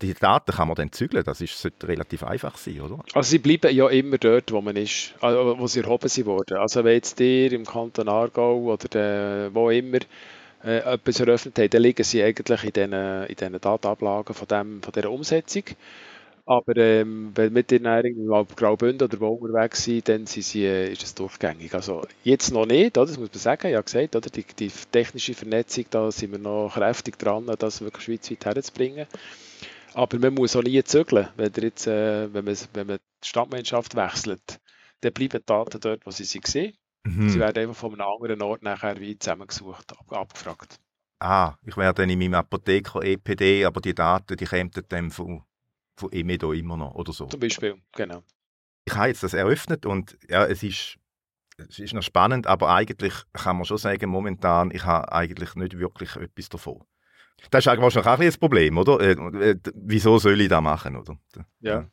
[0.00, 2.98] die Daten kann man dann zügeln, das ist, sollte relativ einfach sein, oder?
[3.12, 6.56] Also sie bleiben ja immer dort, wo man ist, also wo sie erhoben wurden.
[6.56, 9.98] Also wenn jetzt ihr im Kanton Aargau oder der, wo immer
[10.64, 14.82] äh, etwas eröffnet habt, dann liegen sie eigentlich in diesen, in diesen Datenablagen von, dem,
[14.82, 15.64] von dieser Umsetzung.
[16.46, 20.64] Aber ähm, wenn wir dann irgendwie auf Graubünden oder wo unterwegs sind, dann sind sie,
[20.64, 21.72] äh, ist es durchgängig.
[21.74, 23.06] Also jetzt noch nicht, oder?
[23.06, 24.28] das muss man sagen, ja gesagt, oder?
[24.28, 29.06] Die, die technische Vernetzung, da sind wir noch kräftig dran, das wirklich schweizweit herzubringen.
[29.94, 33.94] Aber man muss auch nie zügeln, wenn, jetzt, äh, wenn, man, wenn man die Stadtmannschaft
[33.94, 34.60] wechselt,
[35.00, 36.74] dann bleiben die Daten dort, wo sie sind.
[37.04, 37.28] Mhm.
[37.28, 40.78] Sie werden einfach von einem anderen Ort nachher wie zusammengesucht, ab, abgefragt.
[41.20, 45.42] Ah, ich werde dann in meinem Apotheker EPD, aber die Daten, die kämen dann von
[45.96, 47.26] von Emedo immer noch oder so.
[47.26, 48.22] Zum Beispiel, genau.
[48.84, 50.98] Ich habe jetzt das eröffnet und ja, es ist,
[51.56, 55.78] es ist noch spannend, aber eigentlich kann man schon sagen, momentan, ich habe eigentlich nicht
[55.78, 56.84] wirklich etwas davon.
[57.50, 59.00] Das ist eigentlich wahrscheinlich auch ein Problem, oder?
[59.00, 59.12] Äh,
[59.50, 61.16] äh, wieso soll ich das machen, oder?
[61.60, 61.88] Ja.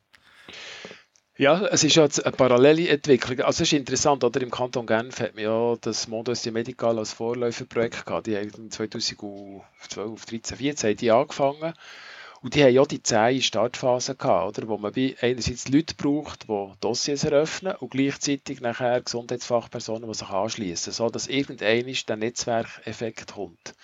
[1.38, 3.40] Ja, es ist ja eine parallele Entwicklung.
[3.40, 4.40] Also es ist interessant, oder?
[4.42, 8.26] Im Kanton Genf hat man ja das Modus Medical als Vorläuferprojekt gehabt.
[8.26, 11.72] Die haben 2012, 13, 14 die angefangen.
[12.42, 14.66] Und die haben ja die zehn Startphasen gehabt, oder?
[14.68, 20.92] wo man einerseits Leute braucht, die Dossiers eröffnen und gleichzeitig nachher Gesundheitsfachpersonen, die sich anschließen,
[20.92, 23.74] so dass irgendein der Netzwerkeffekt kommt.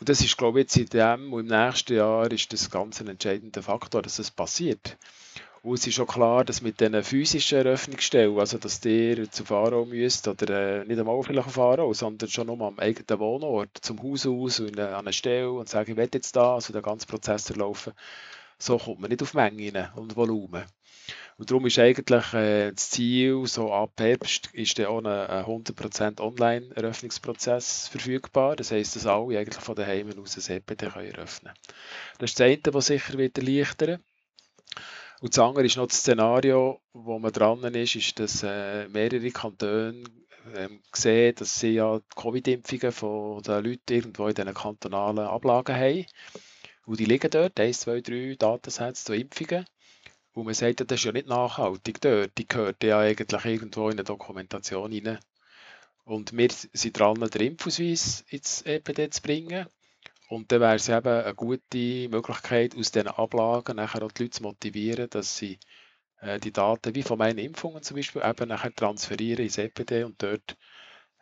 [0.00, 3.00] Und das ist, glaube ich, jetzt in dem und im nächsten Jahr ist das ganz
[3.00, 4.98] ein entscheidender Faktor, dass das passiert.
[5.64, 9.84] Und es ist schon klar, dass mit diesen physischen Eröffnungsstellen, also dass ihr zu Faro
[9.84, 14.02] müsst, oder äh, nicht einmal vielleicht auf Faro, sondern schon nur am eigenen Wohnort, zum
[14.02, 16.82] Haus aus und äh, an einer Stelle und sagen, ich will jetzt da, also den
[16.82, 17.92] ganzen Prozess erlaufen,
[18.58, 20.64] so kommt man nicht auf Mengen und Volumen.
[21.38, 25.44] Und darum ist eigentlich äh, das Ziel, so ab Herbst ist dann auch ein, ein
[25.44, 28.56] 100% Online-Eröffnungsprozess verfügbar.
[28.56, 31.76] Das heisst, dass alle eigentlich von daheim aus ein EPD können eröffnen können.
[32.18, 34.02] Das ist das eine, was sicher wird erleichtern
[35.22, 39.30] und das andere ist noch das Szenario, wo man dran ist, ist, dass äh, mehrere
[39.30, 40.02] Kantone
[40.52, 46.06] ähm, sehen, dass sie ja Covid-Impfungen von den Leuten irgendwo in diesen kantonalen Ablagen haben.
[46.86, 49.64] Und die liegen dort, 1, 2, 3 Datensätze zu Impfungen.
[50.32, 52.36] Und man sagt, das ist ja nicht nachhaltig dort.
[52.36, 55.20] Die gehört ja eigentlich irgendwo in eine Dokumentation rein.
[56.04, 59.66] Und wir sind dran, den Impfausweis ins EPD zu bringen.
[60.32, 64.38] Und dann wäre es eben eine gute Möglichkeit, aus diesen Ablagen nachher auch die Leute
[64.38, 65.58] zu motivieren, dass sie
[66.22, 70.22] äh, die Daten, wie von meinen Impfungen zum Beispiel, eben nachher transferieren ins EPD und
[70.22, 70.56] dort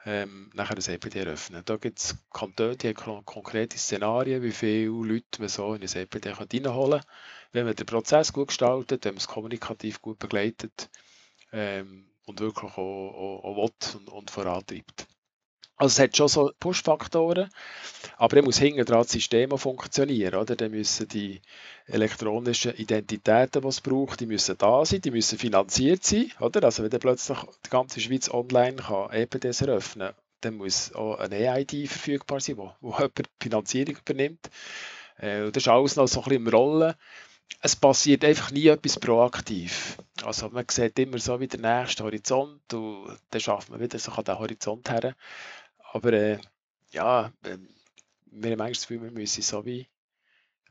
[0.05, 1.63] ähm, nachher das EPD eröffnen.
[1.65, 5.89] Da gibt es Kantone, die haben konkrete Szenarien, wie viele Leute man so in ein
[5.89, 7.11] EPD reinholen kann.
[7.51, 10.89] Wenn man den Prozess gut gestaltet, wenn man es kommunikativ gut begleitet
[11.51, 15.10] ähm, und wirklich auch, auch, auch will und, und vorantreibt.
[15.81, 17.49] Also es hat schon so Push-Faktoren,
[18.19, 20.35] aber dann muss hinten dran das System funktionieren.
[20.35, 20.55] Oder?
[20.55, 21.41] Dann müssen die
[21.87, 26.31] elektronischen Identitäten, die es braucht, die müssen da sein, die müssen finanziert sein.
[26.39, 26.65] Oder?
[26.65, 30.13] Also wenn dann plötzlich die ganze Schweiz online kann EPDs eröffnen
[30.43, 34.51] dann muss auch eine EID verfügbar sein, wo, wo jemand die Finanzierung übernimmt.
[35.19, 36.95] Äh, das ist alles noch so ein bisschen im Rollen.
[37.63, 39.99] Es passiert einfach nie etwas proaktiv.
[40.23, 44.13] Also man sieht immer so wie der nächste Horizont und dann schafft man wieder so
[44.13, 45.15] an den Horizont her.
[45.93, 46.39] Aber äh,
[46.93, 47.59] ja, äh,
[48.27, 49.89] wir haben manchmal das Gefühl, wir müssen so wie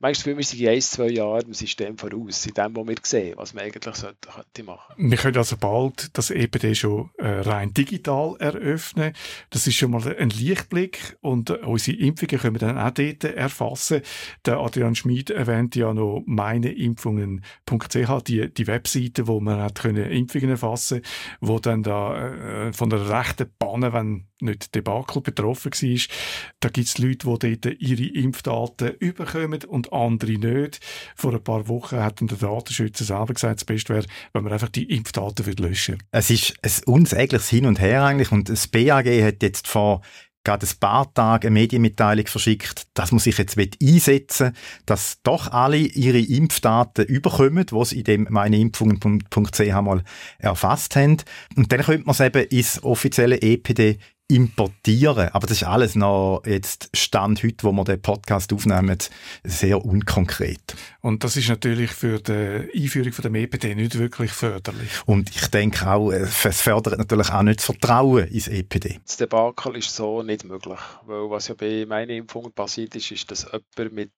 [0.01, 2.95] Das Gefühl, wir sind in ein, zwei Jahren im System voraus, in dem, was wir
[3.03, 4.95] sehen, was man eigentlich sollte, könnte machen.
[4.97, 9.13] Wir können also bald das EPD schon äh, rein digital eröffnen.
[9.49, 13.23] Das ist schon mal ein Lichtblick und äh, unsere Impfungen können wir dann auch dort
[13.25, 14.01] erfassen.
[14.45, 20.49] Der Adrian Schmid erwähnt ja noch meineimpfungen.ch, die, die Webseite, wo man hat können Impfungen
[20.49, 21.01] erfassen
[21.41, 26.15] wo dann da äh, von der rechten Banne, wenn nicht Debakel betroffen war,
[26.59, 30.79] da gibt es Leute, die dort ihre Impfdaten überkommen und andere nicht.
[31.15, 34.69] Vor ein paar Wochen hat der Datenschützer selber gesagt, das Beste wäre, wenn man einfach
[34.69, 36.05] die Impfdaten löschen würde.
[36.11, 40.01] Es ist ein unsägliches Hin und Her eigentlich und das BAG hat jetzt vor
[40.43, 44.53] gerade ein paar Tage eine Medienmitteilung verschickt, dass man sich jetzt einsetzen will,
[44.85, 50.03] dass doch alle ihre Impfdaten überkommen, die sie in dem meineimpfungen.ch mal
[50.37, 51.17] erfasst haben.
[51.55, 53.99] Und dann könnte man es eben ins offizielle EPD
[54.29, 55.29] importieren.
[55.29, 58.97] Aber das ist alles noch jetzt Stand heute, wo wir den Podcast aufnehmen,
[59.43, 60.75] sehr unkonkret.
[61.01, 64.91] Und das ist natürlich für die Einführung von dem EPD nicht wirklich förderlich.
[65.05, 68.99] Und ich denke auch, es fördert natürlich auch nicht das Vertrauen ins EPD.
[69.03, 73.31] Das Debakel ist so nicht möglich, weil was ja bei meinen Impfungen passiert ist, ist,
[73.31, 74.11] dass jemand mit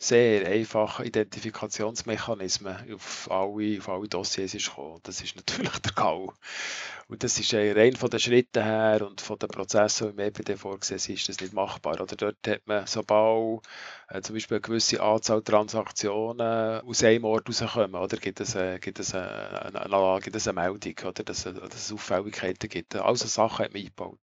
[0.00, 5.00] sehr einfache Identifikationsmechanismen auf alle, auf alle Dossiers ist gekommen.
[5.02, 6.32] Das ist natürlich der GAU.
[7.08, 10.56] Und das ist rein von den Schritten her und von den Prozessen, die im EPD
[10.56, 12.00] vorgesehen ist das nicht machbar.
[12.00, 13.62] Oder dort hat man, sobald
[14.08, 18.78] äh, zum Beispiel eine gewisse Anzahl Transaktionen aus einem Ort rauskommen, oder gibt es, äh,
[18.78, 22.94] gibt es, äh, eine, eine, gibt es eine Meldung, oder dass, dass es Auffälligkeiten gibt.
[22.94, 24.18] Also Sachen hat man eingebaut.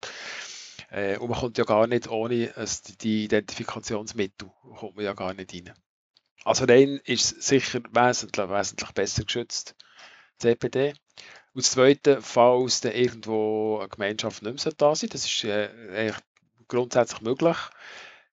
[0.94, 2.52] Äh, und man kommt ja gar nicht ohne
[3.00, 5.74] die Identifikationsmittel, kommt man ja gar nicht rein.
[6.44, 9.74] Also rein ist sicher wesentlich, wesentlich besser geschützt,
[10.38, 10.90] CPD.
[11.52, 16.12] Und das Zweite, falls dann irgendwo eine Gemeinschaft nicht mehr da sein das ist äh,
[16.68, 17.56] grundsätzlich möglich,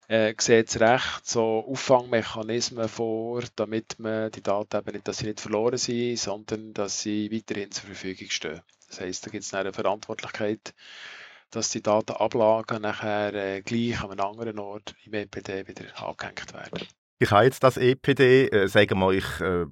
[0.07, 5.25] äh, sieht es recht so Auffangmechanismen vor, damit man die Daten eben nicht, dass sie
[5.25, 8.61] nicht verloren sind, sondern dass sie weiterhin zur Verfügung stehen.
[8.87, 10.73] Das heisst, da gibt es eine Verantwortlichkeit
[11.51, 16.87] dass die Datenablagen nachher äh, gleich an einem anderen Ort im EPD wieder angehängt werden.
[17.19, 19.65] Ich habe jetzt das EPD, äh, sagen wir, ich äh,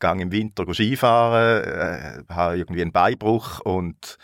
[0.00, 4.18] gehe im Winter Skifahren, äh, habe irgendwie einen Beinbruch und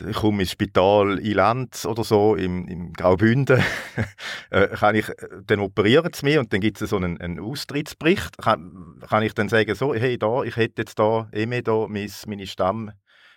[0.00, 3.62] ich komme ins Spital in Land oder so, im, im Graubünden,
[4.50, 5.06] äh, kann ich,
[5.46, 8.38] dann operieren sie mich und dann gibt es so einen, einen Austrittsbericht.
[8.38, 12.46] Kann, kann ich dann sagen, so, hey, da, ich hätte jetzt da, eh da, meine
[12.46, 12.90] Stamm,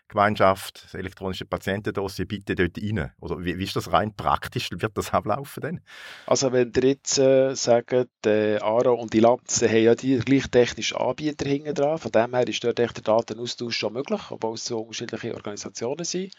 [0.07, 3.11] Stammgemeinschaft, das elektronische Patientendossier, bitte dort rein?
[3.19, 4.69] Oder wie, wie ist das rein praktisch?
[4.71, 5.81] Wird das ablaufen denn?
[6.25, 7.93] Also wenn ihr jetzt äh, sagt,
[8.25, 12.33] äh, Aro und die Lanze haben ja die gleich technischen Anbieter hinten dran, von dem
[12.33, 16.33] her ist dort der Datenaustausch schon möglich, obwohl es so unterschiedliche Organisationen sind.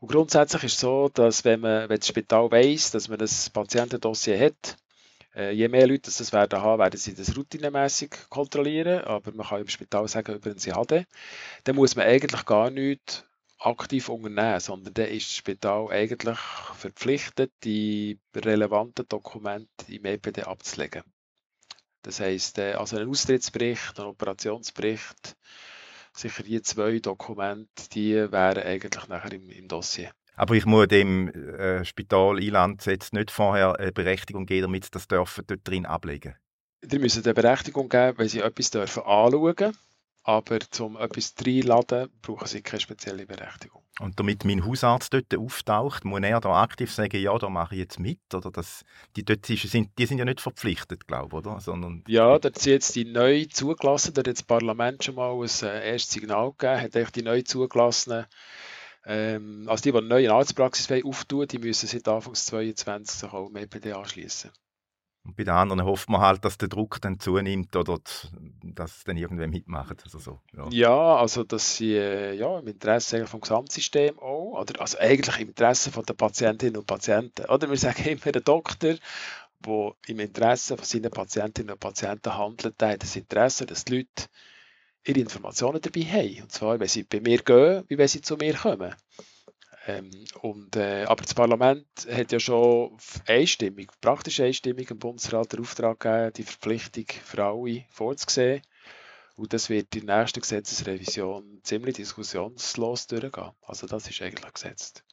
[0.00, 3.28] Und grundsätzlich ist es so, dass wenn, man, wenn das Spital weiss, dass man ein
[3.52, 4.76] Patientendossier hat,
[5.34, 9.68] je mehr Leute das werden haben, werden sie das routinemäßig kontrollieren, aber man kann im
[9.68, 11.06] Spital sagen, über ein CHD.
[11.64, 13.24] Dann muss man eigentlich gar nichts
[13.58, 21.02] aktiv unternehmen, sondern dann ist das Spital eigentlich verpflichtet, die relevanten Dokumente im EPD abzulegen.
[22.02, 25.36] Das heisst, äh, also ein Austrittsbericht, ein Operationsbericht,
[26.12, 30.12] sicher die zwei Dokumente, die wären eigentlich nachher im, im Dossier.
[30.34, 35.08] Aber ich muss dem äh, Spital Eiland jetzt nicht vorher eine Berechtigung geben, damit das
[35.08, 36.34] dürfen dort drin ablegen.
[36.82, 39.72] Die müssen eine Berechtigung geben, wenn sie etwas dürfen anschauen
[40.24, 43.82] aber zum etwas reinladen brauchen sie keine spezielle Berechtigung.
[44.00, 47.80] Und damit mein Hausarzt dort auftaucht, muss er da aktiv sagen, ja, da mache ich
[47.80, 48.20] jetzt mit?
[48.32, 48.84] Oder das,
[49.16, 51.60] die dort sind, die sind ja nicht verpflichtet, glaube ich, oder?
[51.60, 55.50] Sondern ja, da sind jetzt die neu zugelassen, da hat das Parlament schon mal ein
[55.62, 58.26] äh, erstes Signal gegeben, hat die neu zugelassenen
[59.04, 63.50] ähm, also die, die eine neue Arztpraxis auftun die müssen seit Anfang 2022 sich auch
[63.54, 64.50] EPD anschließen.
[65.24, 68.00] Und bei den anderen hofft man halt, dass der Druck dann zunimmt oder
[68.64, 70.02] dass es dann irgendwer mitmacht.
[70.02, 70.68] Also so, ja.
[70.70, 71.16] ja.
[71.16, 75.92] also dass sie äh, ja, im Interesse vom Gesamtsystem auch, oder also eigentlich im Interesse
[75.92, 77.46] von der Patientinnen und Patienten.
[77.46, 78.96] Oder wir sagen immer, der Doktor,
[79.64, 84.26] der im Interesse von seinen Patientinnen und Patienten handelt, hat das Interesse, dass die Leute
[85.04, 86.42] ihre Informationen dabei haben.
[86.42, 88.94] Und zwar, wenn sie bei mir gehen, wie wenn sie zu mir kommen.
[89.86, 90.10] Ähm,
[90.40, 95.98] und, äh, aber das Parlament hat ja schon einstimmig, praktisch einstimmig im Bundesrat den Auftrag
[95.98, 98.62] gegeben, die Verpflichtung für alle vorzusehen.
[99.34, 103.50] Und das wird in der nächsten Gesetzesrevision ziemlich diskussionslos durchgehen.
[103.62, 105.04] Also das ist eigentlich gesetzt.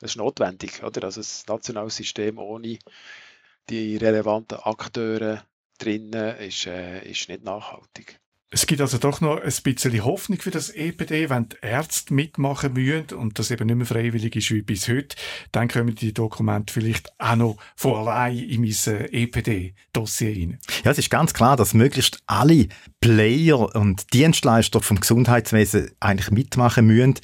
[0.00, 1.04] Das ist notwendig, oder?
[1.04, 2.78] Also das nationale System ohne
[3.68, 5.44] die relevanten Akteure
[5.78, 8.20] drinnen ist, äh, ist nicht nachhaltig.
[8.48, 12.74] Es gibt also doch noch ein bisschen Hoffnung für das EPD, wenn die Ärzte mitmachen
[12.74, 15.16] müssen und das eben nicht mehr freiwillig ist wie bis heute,
[15.50, 20.58] dann kommen die Dokumente vielleicht auch noch von allein in mein EPD-Dossier rein.
[20.84, 22.68] Ja, es ist ganz klar, dass möglichst alle
[23.00, 27.14] Player und Dienstleister vom Gesundheitswesen eigentlich mitmachen müssen,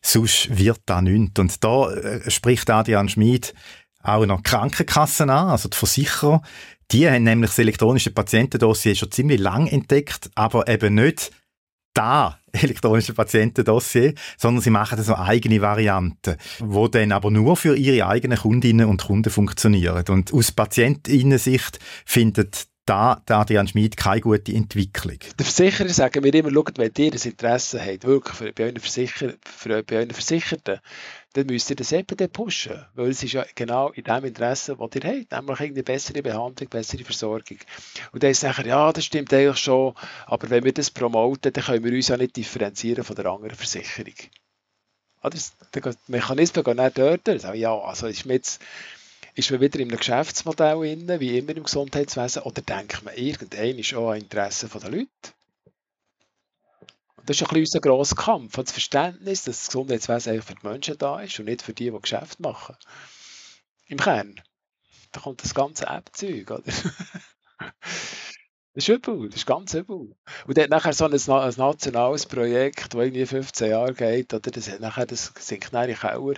[0.00, 1.40] sonst wird da nichts.
[1.40, 3.52] Und da äh, spricht Adrian Schmid
[4.02, 6.42] auch noch Krankenkassen an, also die Versicherer,
[6.90, 11.30] die haben nämlich das elektronische Patientendossier schon ziemlich lang entdeckt, aber eben nicht
[11.92, 18.06] da elektronische Patientendossier, sondern sie machen so eigene Varianten, wo dann aber nur für ihre
[18.06, 20.04] eigenen Kundinnen und Kunden funktionieren.
[20.08, 25.18] Und aus Patientinnensicht findet da der Adrian Schmid keine gute Entwicklung.
[25.38, 28.78] Der Versicherer sagen wir immer, schaut, wenn ihr ein Interesse habt, wirklich für, bei, euren
[28.78, 30.80] für, bei euren Versicherten,
[31.34, 34.90] dann müsst ihr das EPD pushen, weil es ist ja genau in dem Interesse, was
[34.94, 37.58] ihr habt, nämlich eine bessere Behandlung, bessere Versorgung.
[38.12, 39.94] Und dann sagen ja, das stimmt eigentlich schon,
[40.26, 43.54] aber wenn wir das promoten, dann können wir uns ja nicht differenzieren von der anderen
[43.54, 44.14] Versicherung.
[45.20, 47.26] Ah, der Mechanismus geht nicht dort.
[47.54, 48.62] Ja, also ist mir jetzt
[49.38, 53.78] ist man wieder in einem Geschäftsmodell inne, wie immer im Gesundheitswesen, oder denkt man irgendein
[53.78, 55.08] ist auch ein Interesse der Leute?
[57.24, 60.66] Das ist ein bisschen unser grosser Kampf, das Verständnis, dass das Gesundheitswesen eigentlich für die
[60.66, 62.74] Menschen da ist und nicht für die, die Geschäft machen.
[63.86, 64.40] Im Kern.
[65.12, 66.64] Da kommt das ganze App-Zeug, oder?
[68.74, 70.14] Das ist übel, das ist ganz übel.
[70.46, 74.78] Und dann nachher so ein, ein nationales Projekt, das irgendwie 15 Jahre geht, oder das,
[74.78, 76.34] nachher, das sinkt nachher in Keller.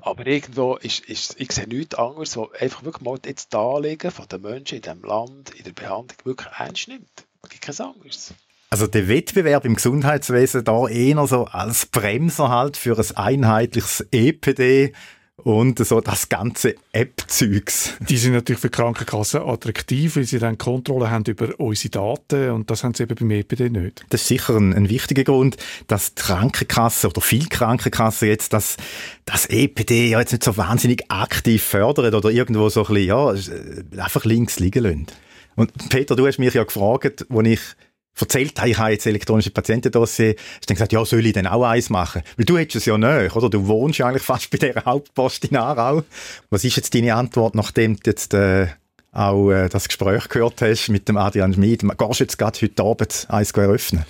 [0.00, 4.10] Aber irgendwo ist, ist, ich sehe nichts anderes, was einfach wirklich mal jetzt die Anliegen
[4.10, 7.26] von den Menschen in diesem Land, in der Behandlung wirklich ernst nimmt.
[7.42, 8.34] Es gibt kein anderes.
[8.68, 14.92] Also der Wettbewerb im Gesundheitswesen da eher so als Bremser halt für ein einheitliches EPD
[15.46, 17.92] und so das ganze App-Zeugs.
[18.00, 22.68] Die sind natürlich für Krankenkassen attraktiv, weil sie dann Kontrolle haben über unsere Daten und
[22.68, 24.04] das haben sie eben beim EPD nicht.
[24.08, 25.56] Das ist sicher ein, ein wichtiger Grund,
[25.86, 28.76] dass die Krankenkassen oder viele Krankenkassen jetzt das,
[29.24, 33.32] das EPD ja jetzt nicht so wahnsinnig aktiv fördern oder irgendwo so ein bisschen, ja,
[33.32, 35.06] äh, einfach links liegen lassen.
[35.54, 37.60] Und Peter, du hast mich ja gefragt, wo ich
[38.22, 41.64] erzählt habe, ich habe jetzt elektronische Patientendossier, hast dann gesagt, ja, soll ich denn auch
[41.64, 42.22] eins machen?
[42.36, 43.50] Weil du hättest es ja nicht, oder?
[43.50, 46.02] Du wohnst ja eigentlich fast bei dieser Hauptpost in Aarau.
[46.50, 48.68] Was ist jetzt deine Antwort, nachdem du jetzt äh,
[49.12, 51.82] auch äh, das Gespräch gehört hast mit dem Adrian Schmid?
[51.82, 54.04] Gehst du jetzt gerade heute Abend eins eröffnen?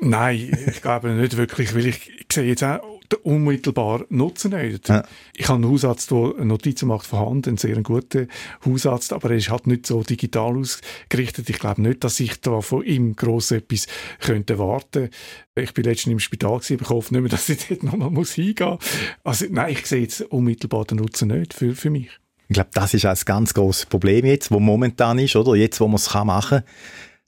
[0.00, 4.88] Nein, ich glaube nicht wirklich, weil ich, ich sehe jetzt auch unmittelbar Nutzen nicht.
[4.88, 5.04] Ja.
[5.34, 8.28] Ich habe einen Hausarzt, der Notizen macht von Hand, einen sehr guten
[8.64, 11.48] Hausarzt, aber er ist halt nicht so digital ausgerichtet.
[11.48, 13.86] Ich glaube nicht, dass ich da von ihm gross etwas
[14.20, 15.10] könnte warten
[15.56, 18.70] ich bin letztens im Spital gewesen, ich hoffe nicht mehr, dass ich dort nochmal hingehen
[18.70, 18.78] muss.
[19.22, 22.10] Also nein, ich sehe jetzt unmittelbar den Nutzen nicht für, für mich.
[22.48, 25.54] Ich glaube, das ist ein ganz großes Problem jetzt, wo momentan ist, oder?
[25.54, 26.64] Jetzt, wo man es machen kann,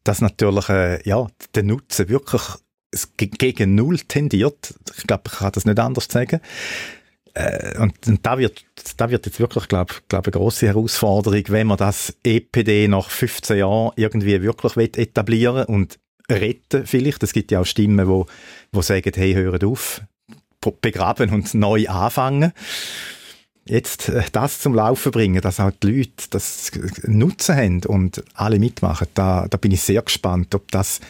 [0.05, 2.43] dass natürlich, äh, ja, der Nutzen wirklich
[3.17, 4.75] gegen Null tendiert.
[4.97, 6.41] Ich glaube, ich kann das nicht anders sagen.
[7.35, 8.65] Äh, und, und da wird,
[8.97, 13.59] da wird jetzt wirklich, glaube glaub, eine grosse Herausforderung, wenn man das EPD nach 15
[13.59, 15.99] Jahren irgendwie wirklich etablieren und
[16.31, 17.23] retten vielleicht.
[17.23, 18.27] Es gibt ja auch Stimmen, wo,
[18.73, 20.03] wo sagen, hey, hört auf,
[20.81, 22.53] begraben und neu anfangen
[23.69, 26.71] jetzt äh, das zum Laufen bringen, dass auch die Leute das
[27.05, 31.01] Nutzen haben und alle mitmachen, da, da bin ich sehr gespannt, ob das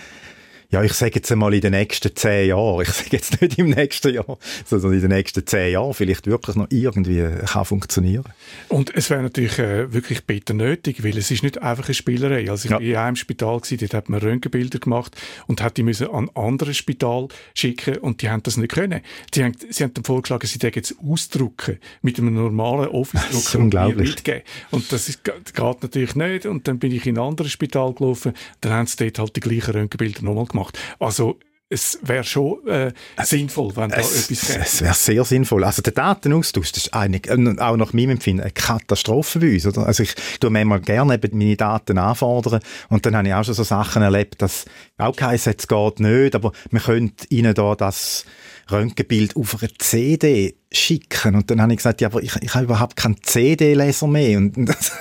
[0.76, 3.70] ja, ich sage jetzt einmal in den nächsten zehn Jahren, ich sage jetzt nicht im
[3.70, 8.24] nächsten Jahr, sondern in den nächsten zehn Jahren vielleicht wirklich noch irgendwie kann funktionieren.
[8.68, 12.50] Und es wäre natürlich äh, wirklich bitter nötig, weil es ist nicht einfach eine Spielerei.
[12.50, 12.76] Also ich ja.
[12.76, 15.16] war in einem Spital, gewesen, dort hat man Röntgenbilder gemacht
[15.46, 19.00] und hat die müssen an ein anderes Spital schicken und die haben das nicht können.
[19.32, 23.94] Die haben, sie haben dann vorgeschlagen, sie jetzt ausdrucken mit einem normalen Office-Drucker und mir
[23.94, 24.42] mitgeben.
[24.70, 28.34] Und das ist, geht natürlich nicht und dann bin ich in ein anderes Spital gelaufen,
[28.60, 30.78] dann haben sie dort halt die gleichen Röntgenbilder nochmal gemacht gemacht.
[30.98, 31.38] Also
[31.68, 32.92] es wäre schon äh,
[33.24, 34.64] sinnvoll, wenn da es, etwas käme.
[34.64, 35.64] Es wäre sehr sinnvoll.
[35.64, 39.66] Also der Datenaustausch, das ist eigentlich, äh, auch nach meinem Empfinden eine Katastrophe bei uns.
[39.66, 39.84] Oder?
[39.84, 43.54] Also ich tue manchmal gerne eben meine Daten anfordern und dann habe ich auch schon
[43.54, 44.64] so Sachen erlebt, dass
[44.96, 48.24] auch heisst, es geht nicht, aber man könnte ihnen da das
[48.70, 51.34] Röntgenbild auf eine CD schicken.
[51.34, 54.38] Und dann habe ich gesagt, ja, aber ich, ich habe überhaupt keinen CD-Leser mehr.
[54.38, 54.92] Und das,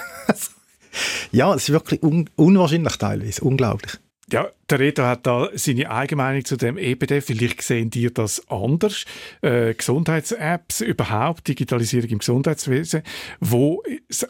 [1.31, 3.99] ja, es ist wirklich un unwahrscheinlich teilweise, unglaublich.
[4.31, 7.21] Ja, der Reto hat da seine eigene Meinung zu dem EPD.
[7.21, 9.05] Vielleicht sehen dir das anders.
[9.43, 13.03] Äh, Gesundheits-Apps, überhaupt Digitalisierung im Gesundheitswesen.
[13.39, 13.83] Wo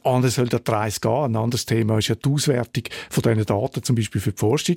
[0.03, 1.11] anders soll der Preis gehen?
[1.11, 4.75] Ein anderes Thema ist ja die Auswertung von diesen Daten, zum Beispiel für die Forschung.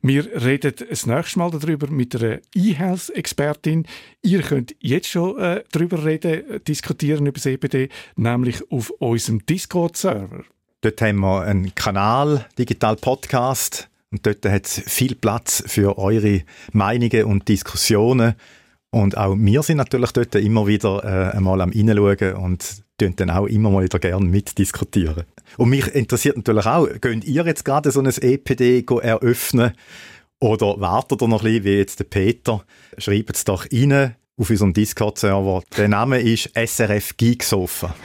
[0.00, 3.86] Wir reden das nächste Mal darüber mit einer E-Health-Expertin.
[4.22, 10.44] Ihr könnt jetzt schon äh, darüber reden, diskutieren über das EPD, nämlich auf unserem Discord-Server.
[10.80, 16.42] Dort haben wir einen Kanal, Digital Podcast und dort hat es viel Platz für eure
[16.72, 18.36] Meinungen und Diskussionen.
[18.90, 23.46] Und auch wir sind natürlich dort immer wieder äh, einmal am Reinschauen und dann auch
[23.46, 25.24] immer mal wieder gerne mitdiskutieren.
[25.56, 29.72] Und mich interessiert natürlich auch, könnt ihr jetzt gerade so ein EPD eröffnen
[30.38, 32.64] oder wartet ihr noch ein bisschen, wie jetzt der Peter?
[32.98, 35.64] Schreibt es doch rein auf unserem Discord-Server.
[35.76, 37.96] Der Name ist SRF Geeksofa.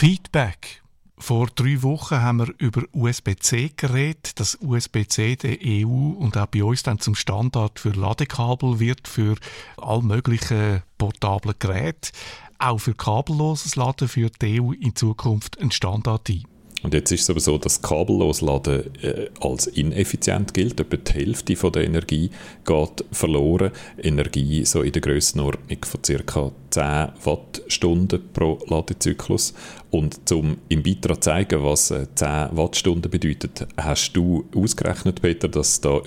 [0.00, 0.80] Feedback.
[1.18, 6.62] Vor drei Wochen haben wir über USB-C geredet, dass USB-C der EU und auch bei
[6.62, 9.34] uns dann zum Standard für Ladekabel wird für
[9.76, 12.12] all möglichen portablen Geräte.
[12.60, 16.44] Auch für kabelloses Laden führt die EU in Zukunft einen Standard ein.
[16.82, 20.78] Und jetzt ist es aber so, dass kabellos Laden äh, als ineffizient gilt.
[20.78, 22.30] Etwa die Hälfte von der Energie
[22.64, 23.72] geht verloren.
[24.00, 26.52] Energie so in der Grössenordnung von ca.
[26.70, 29.54] 10 Wattstunden pro Ladezyklus.
[29.90, 35.48] Und um im Beitrag zu zeigen, was 10 äh, Wattstunden bedeutet, hast du ausgerechnet, Peter,
[35.48, 36.00] dass, da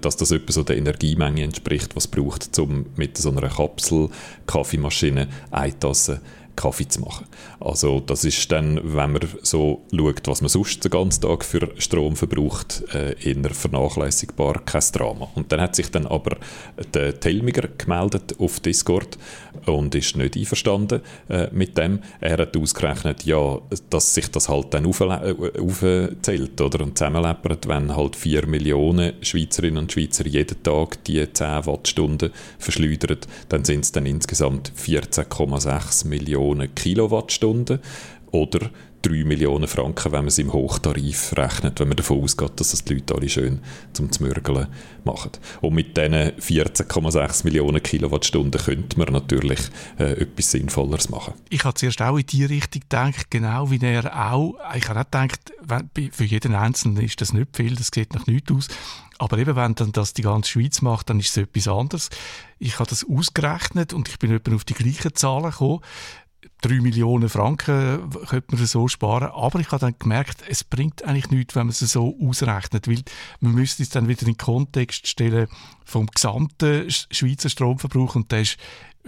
[0.00, 4.10] dass das etwa so der Energiemenge entspricht, was braucht, um mit so einer Kapsel
[4.46, 6.20] Kaffeemaschine eine Tasse
[6.58, 7.26] Kaffee zu machen.
[7.60, 11.70] Also das ist dann, wenn man so schaut, was man sonst den ganzen Tag für
[11.78, 15.28] Strom verbraucht, äh, eher vernachlässigbar, kein Drama.
[15.34, 16.36] Und dann hat sich dann aber
[16.92, 19.18] der Telmiger gemeldet auf Discord
[19.66, 22.00] und ist nicht einverstanden äh, mit dem.
[22.20, 27.94] Er hat ausgerechnet, ja, dass sich das halt dann äh, aufzählt oder, und zusammenleppert, wenn
[27.94, 33.92] halt 4 Millionen Schweizerinnen und Schweizer jeden Tag die 10 Wattstunden verschleudern, dann sind es
[33.92, 37.80] dann insgesamt 14,6 Millionen Millionen Kilowattstunden
[38.30, 38.70] oder
[39.02, 42.84] 3 Millionen Franken, wenn man es im Hochtarif rechnet, wenn man davon ausgeht, dass das
[42.84, 43.60] die Leute alle schön
[43.92, 44.66] zum Zmürgeln
[45.04, 45.30] machen.
[45.60, 49.60] Und mit diesen 14,6 Millionen Kilowattstunden könnte man natürlich
[50.00, 51.34] äh, etwas Sinnvolleres machen.
[51.48, 54.56] Ich habe zuerst auch in die Richtung gedacht, genau wie er auch.
[54.74, 58.26] Ich habe auch gedacht, wenn, für jeden Einzelnen ist das nicht viel, das sieht nach
[58.26, 58.68] nichts aus.
[59.18, 62.10] Aber eben, wenn dann das die ganze Schweiz macht, dann ist es etwas anderes.
[62.58, 65.80] Ich habe das ausgerechnet und ich bin etwa auf die gleichen Zahlen gekommen.
[66.62, 69.30] 3 Millionen Franken könnte man so sparen.
[69.30, 73.02] Aber ich habe dann gemerkt, es bringt eigentlich nichts, wenn man es so ausrechnet, weil
[73.40, 75.48] man müsste es dann wieder in den Kontext stellen
[75.84, 78.58] vom gesamten Schweizer Stromverbrauch und der ist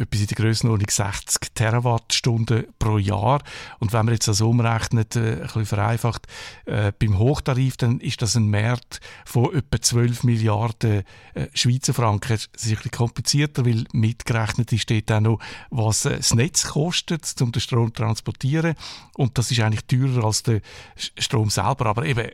[0.01, 3.43] etwas in der Grössenordnung 60 Terawattstunden pro Jahr.
[3.79, 6.27] Und wenn man jetzt das umrechnet, äh, ein bisschen vereinfacht,
[6.65, 12.39] äh, beim Hochtarif, dann ist das ein Markt von etwa 12 Milliarden äh, Schweizer Franken.
[12.53, 15.39] Das ist ein bisschen komplizierter, weil mitgerechnet ist dort auch noch,
[15.71, 18.75] was äh, das Netz kostet, um den Strom zu transportieren.
[19.17, 20.61] Und das ist eigentlich teurer als der
[20.97, 21.87] Strom selber.
[21.87, 22.31] Aber eben,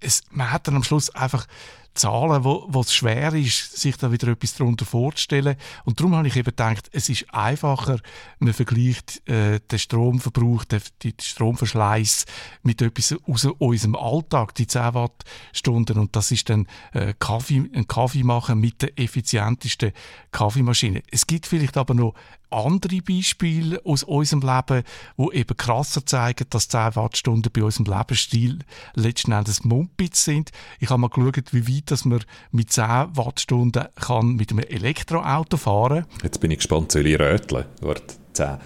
[0.00, 1.46] es, man hat dann am Schluss einfach
[1.94, 5.54] Zahlen, wo, es schwer ist, sich da wieder etwas darunter vorzustellen.
[5.84, 8.00] Und darum habe ich eben gedacht, es ist einfacher,
[8.40, 12.26] man vergleicht äh, den Stromverbrauch, den, den Stromverschleiß
[12.64, 15.98] mit etwas aus unserem Alltag, die 10 Wattstunden.
[15.98, 19.92] Und das ist dann äh, Kaffee, ein Kaffee machen mit der effizientesten
[20.32, 21.02] Kaffeemaschine.
[21.12, 22.14] Es gibt vielleicht aber noch
[22.54, 24.84] andere Beispiele aus unserem Leben,
[25.16, 28.60] wo eben krasser zeigen, dass 10 Wattstunden bei unserem Lebensstil
[28.94, 30.50] letzten Endes Mumpitz sind.
[30.80, 32.84] Ich habe mal geschaut, wie weit dass man mit 10
[33.16, 36.20] Wattstunden kann mit einem Elektroauto fahren kann.
[36.22, 37.64] Jetzt bin ich gespannt, soll ich röteln?
[38.32, 38.58] 10,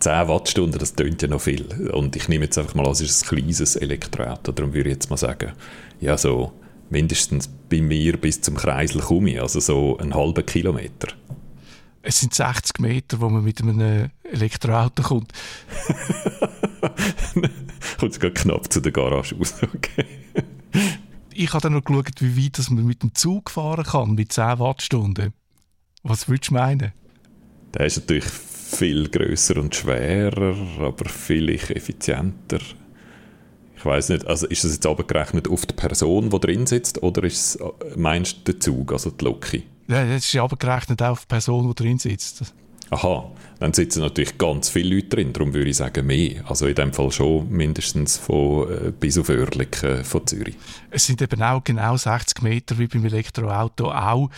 [0.00, 1.90] 10 Wattstunden, das tönt ja noch viel.
[1.92, 4.52] Und ich nehme jetzt einfach mal an, es ist ein kleines Elektroauto.
[4.52, 5.52] Darum würde ich jetzt mal sagen,
[6.00, 6.52] ja so
[6.90, 11.08] mindestens bei mir bis zum Kreisel komme ich, also so einen halben Kilometer.
[12.08, 15.32] Es sind 60 Meter, wo man mit einem Elektroauto kommt.
[17.98, 19.54] kommt es knapp zu der Garage aus.
[19.74, 20.04] Okay.
[21.34, 24.32] ich habe dann noch geschaut, wie weit dass man mit dem Zug fahren kann, mit
[24.32, 25.32] 10 Wattstunden.
[26.04, 26.92] Was würdest du meinen?
[27.74, 32.60] Der ist natürlich viel größer und schwerer, aber vielleicht effizienter.
[33.76, 37.24] Ich weiß nicht, also ist das jetzt abgerechnet auf die Person, die drin sitzt, oder
[37.24, 39.64] ist es, meinst du den Zug, also die Loki?
[39.88, 42.54] Ja, das ist abgerechnet auf die Person, die drin sitzt.
[42.90, 43.28] Aha,
[43.58, 46.48] dann sitzen natürlich ganz viele Leute drin, darum würde ich sagen mehr.
[46.48, 50.54] Also in dem Fall schon mindestens von äh, bis auf Oerlikon von Zürich.
[50.90, 54.30] Es sind eben auch genau 60 Meter wie beim Elektroauto auch.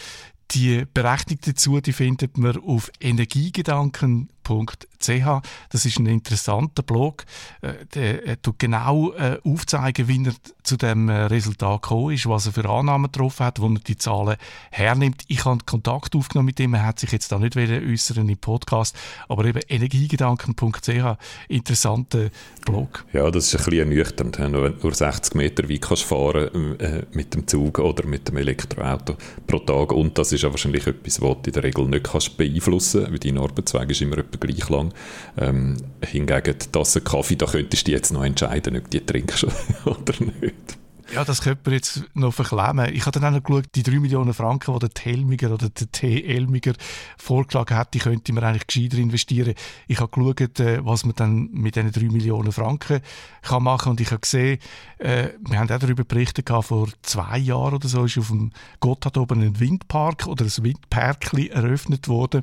[0.53, 5.43] Die Berechnung dazu die findet man auf energiegedanken.ch ch.
[5.71, 7.25] Das ist ein interessanter Blog.
[7.61, 12.47] Äh, der tut genau äh, aufzeigen, wie er zu dem äh, Resultat gekommen ist, was
[12.47, 14.37] er für Annahmen getroffen hat, wo er die Zahlen
[14.71, 15.23] hernimmt.
[15.29, 16.75] Ich habe Kontakt aufgenommen mit ihm.
[16.75, 18.97] Er hat sich jetzt da nicht äußern im Podcast,
[19.29, 21.17] aber eben energiegedanken.ch,
[21.49, 22.31] interessanter
[22.65, 23.05] Blog.
[23.13, 27.07] Ja, das ist ein bisschen ernüchternd, wenn du nur 60 Meter weit kannst fahren äh,
[27.13, 31.21] mit dem Zug oder mit dem Elektroauto pro Tag und das ist ja wahrscheinlich etwas,
[31.21, 34.38] was du in der Regel nicht kannst beeinflussen kannst, weil dein Arbeitsweg ist immer etwa
[34.41, 34.93] gleich lang.
[35.37, 39.47] Ähm, hingegen die Tasse Kaffee, da könntest du jetzt noch entscheiden, ob du die trinkst
[39.85, 40.79] oder nicht.
[41.15, 42.93] Ja, das könnte man jetzt noch verklemmen.
[42.93, 45.91] Ich habe dann auch noch geschaut, die 3 Millionen Franken, die der Telmiger oder der
[45.91, 46.23] T.
[46.23, 46.75] Elmiger
[47.17, 49.55] vorgeschlagen hat, die könnte man eigentlich gescheiter investieren.
[49.87, 53.01] Ich habe geschaut, äh, was man dann mit diesen 3 Millionen Franken
[53.41, 54.59] kann machen und ich habe gesehen,
[54.99, 58.53] äh, wir haben auch darüber berichtet, gehabt, vor zwei Jahren oder so ist auf dem
[58.81, 62.43] Gotthard oben ein Windpark oder ein Windparkli eröffnet worden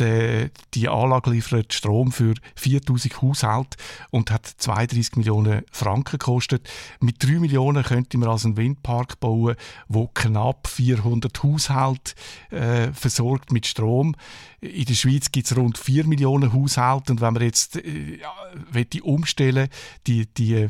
[0.00, 3.76] die, die Anlage liefert Strom für 4000 Haushalte
[4.10, 6.68] und hat 32 Millionen Franken gekostet.
[7.00, 9.56] Mit 3 Millionen könnte man also einen Windpark bauen,
[9.88, 12.14] wo knapp 400 Haushalte
[12.50, 14.14] äh, versorgt mit Strom.
[14.60, 19.02] In der Schweiz gibt es rund 4 Millionen Haushalte und wenn man jetzt äh, ja,
[19.02, 19.68] umstellen
[20.06, 20.68] die, die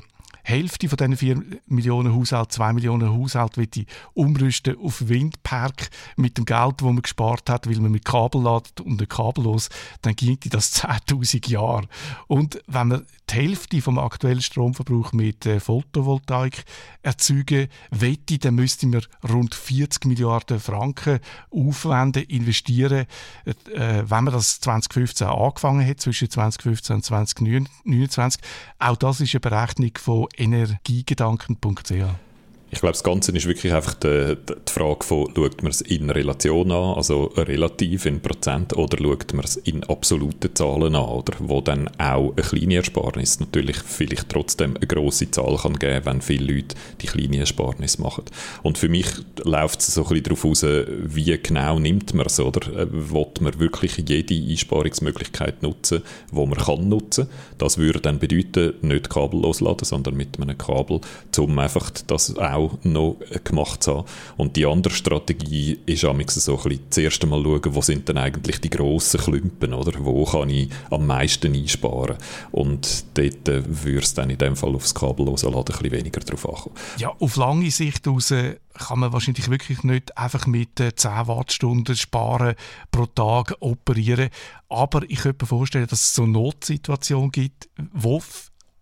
[0.49, 3.77] Hälfte von diesen 4 Millionen Haushalten, 2 Millionen Haushalte, wird
[4.15, 8.81] umrüsten auf Windpark mit dem Geld, das man gespart hat, weil man mit Kabel ladet
[8.81, 9.69] und kabellos,
[10.03, 11.87] dann ging das 10.000 Jahre.
[12.27, 16.65] Und wenn man die Hälfte vom aktuellen Stromverbrauch mit äh, Photovoltaik
[17.03, 21.21] erzeugen wette, dann müsste man rund 40 Milliarden Franken
[21.51, 23.07] aufwenden, investieren.
[23.45, 28.41] Äh, wenn man das 2015 angefangen hat, zwischen 2015 und 2029,
[28.79, 32.28] auch das ist eine Berechnung von energiegedanken.ch.
[32.71, 36.11] Ich glaube, das Ganze ist wirklich einfach die, die Frage von, schaut man es in
[36.11, 41.33] Relation an, also relativ in Prozent, oder schaut man es in absoluten Zahlen an, oder?
[41.39, 46.21] Wo dann auch eine kleine Ersparnis natürlich vielleicht trotzdem eine grosse Zahl kann geben, wenn
[46.21, 48.25] viele Leute die kleine Ersparnis machen.
[48.63, 49.07] Und für mich
[49.45, 52.67] läuft es so ein bisschen darauf aus, wie genau nimmt man es, oder?
[52.77, 57.29] Äh, will man wirklich jede Einsparungsmöglichkeit nutzen, wo man kann nutzen?
[57.57, 61.01] Das würde dann bedeuten, nicht kabellos laden, sondern mit einem Kabel,
[61.39, 64.07] um einfach das auch auch noch gemacht zu haben.
[64.37, 68.61] Und die andere Strategie ist so ein bisschen zuerst einmal schauen, wo sind denn eigentlich
[68.61, 69.93] die grossen Klümpen, oder?
[70.05, 72.17] Wo kann ich am meisten einsparen?
[72.51, 76.21] Und dort äh, würde es dann in dem Fall aufs kabellose Laden ein bisschen weniger
[76.21, 76.77] drauf ankommen.
[76.99, 78.33] Ja, auf lange Sicht raus
[78.79, 82.55] kann man wahrscheinlich wirklich nicht einfach mit 10 äh, Wattstunden sparen
[82.91, 84.31] pro Tag operieren.
[84.69, 88.23] Aber ich könnte mir vorstellen, dass es so eine Notsituation gibt, wo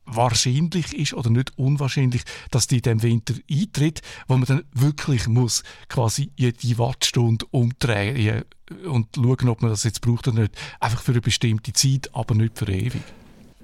[0.07, 5.63] wahrscheinlich ist oder nicht unwahrscheinlich, dass die dem Winter eintritt, wo man dann wirklich muss
[5.89, 8.45] quasi jede Wattstunde umdrehen
[8.85, 10.57] und schauen, ob man das jetzt braucht oder nicht.
[10.81, 13.03] Einfach für eine bestimmte Zeit, aber nicht für ewig.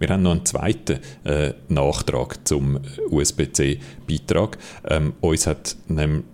[0.03, 4.59] Wir haben noch einen zweiten äh, Nachtrag zum USB-C-Beitrag.
[4.88, 6.24] Ähm, uns hat ähm,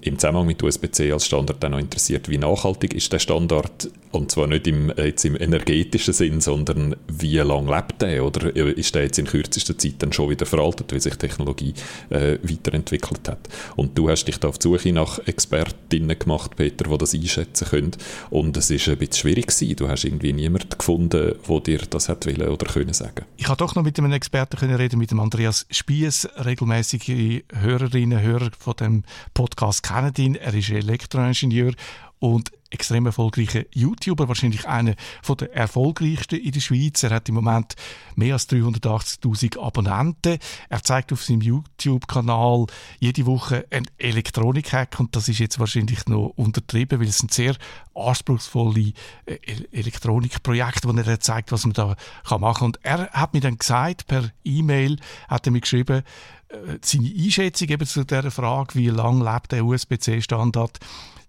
[0.00, 4.30] im Zusammenhang mit USB-C als Standard dann noch interessiert, wie nachhaltig ist der Standard und
[4.30, 9.02] zwar nicht im, jetzt im energetischen Sinn, sondern wie lange lebt der oder ist der
[9.02, 11.74] jetzt in kürzester Zeit dann schon wieder veraltet, weil sich Technologie
[12.10, 13.48] äh, weiterentwickelt hat.
[13.76, 17.68] Und du hast dich da auf die Suche nach Expertinnen gemacht, Peter, die das einschätzen
[17.68, 17.92] können
[18.30, 19.76] und es ist ein bisschen schwierig gewesen.
[19.76, 23.24] Du hast irgendwie niemanden gefunden, der dir das hat wollen oder können sagen.
[23.36, 28.18] Ich habe doch noch mit einem Experten können reden, mit dem Andreas Spies, regelmäßige Hörerinnen
[28.18, 29.04] und Hörer von dem
[29.34, 30.34] Podcast kennen ihn.
[30.36, 31.72] Er ist Elektroingenieur
[32.18, 34.94] und extrem erfolgreicher YouTuber, wahrscheinlich einer
[35.28, 37.02] der erfolgreichsten in der Schweiz.
[37.02, 37.74] Er hat im Moment
[38.14, 40.38] mehr als 380.000 Abonnenten.
[40.68, 42.66] Er zeigt auf seinem YouTube-Kanal
[42.98, 47.56] jede Woche ein Elektronik-Hack und das ist jetzt wahrscheinlich noch untertrieben, weil es sind sehr
[47.94, 48.92] anspruchsvolle
[49.26, 49.38] äh,
[49.72, 51.96] Elektronikprojekte, wo er zeigt, was man da
[52.38, 52.66] machen kann.
[52.66, 54.98] Und er hat mir dann gesagt, per E-Mail
[55.28, 56.02] hat er mir geschrieben,
[56.48, 60.78] äh, seine Einschätzung eben zu der Frage, wie lange lebt der USB-C-Standard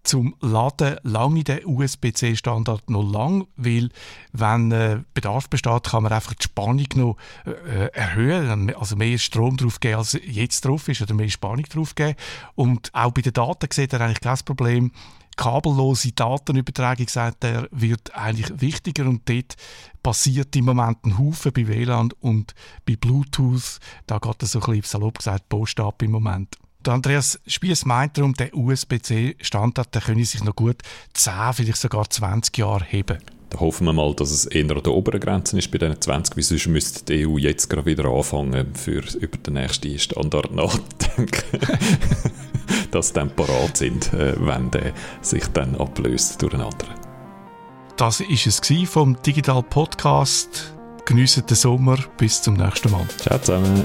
[0.07, 3.89] zum Laden lange der USB-C-Standard noch lang, weil
[4.31, 9.57] wenn äh, Bedarf besteht, kann man einfach die Spannung noch äh, erhöhen, also mehr Strom
[9.57, 12.15] drauf geben, als jetzt drauf ist, oder mehr Spannung drauf geben.
[12.55, 14.91] Und auch bei den Daten sieht er eigentlich kein Problem
[15.37, 19.55] kabellose Datenübertragung, sagt er, wird eigentlich wichtiger und dort
[20.01, 22.55] passiert im Moment ein Haufen bei WLAN und
[22.85, 23.79] bei Bluetooth.
[24.07, 26.57] Da geht es so ein bisschen, salopp gesagt, Post ab im Moment.
[26.87, 30.77] Der Andreas Spiess meint darum, der USB-C-Standard der könne sich noch gut
[31.15, 33.17] 10, vielleicht sogar 20 Jahre heben.
[33.49, 36.37] Da hoffen wir mal, dass es eher an der oberen Grenze ist bei diesen 20,
[36.37, 41.59] weil sonst müsste die EU jetzt gerade wieder anfangen, für über den nächsten Standard nachzudenken.
[42.91, 46.95] dass sie dann parat sind, äh, wenn der sich dann ablöst durch einen anderen.
[47.97, 50.73] Das war es vom Digital Podcast.
[51.03, 51.97] Geniessen den Sommer.
[52.17, 53.05] Bis zum nächsten Mal.
[53.17, 53.83] Ciao zusammen.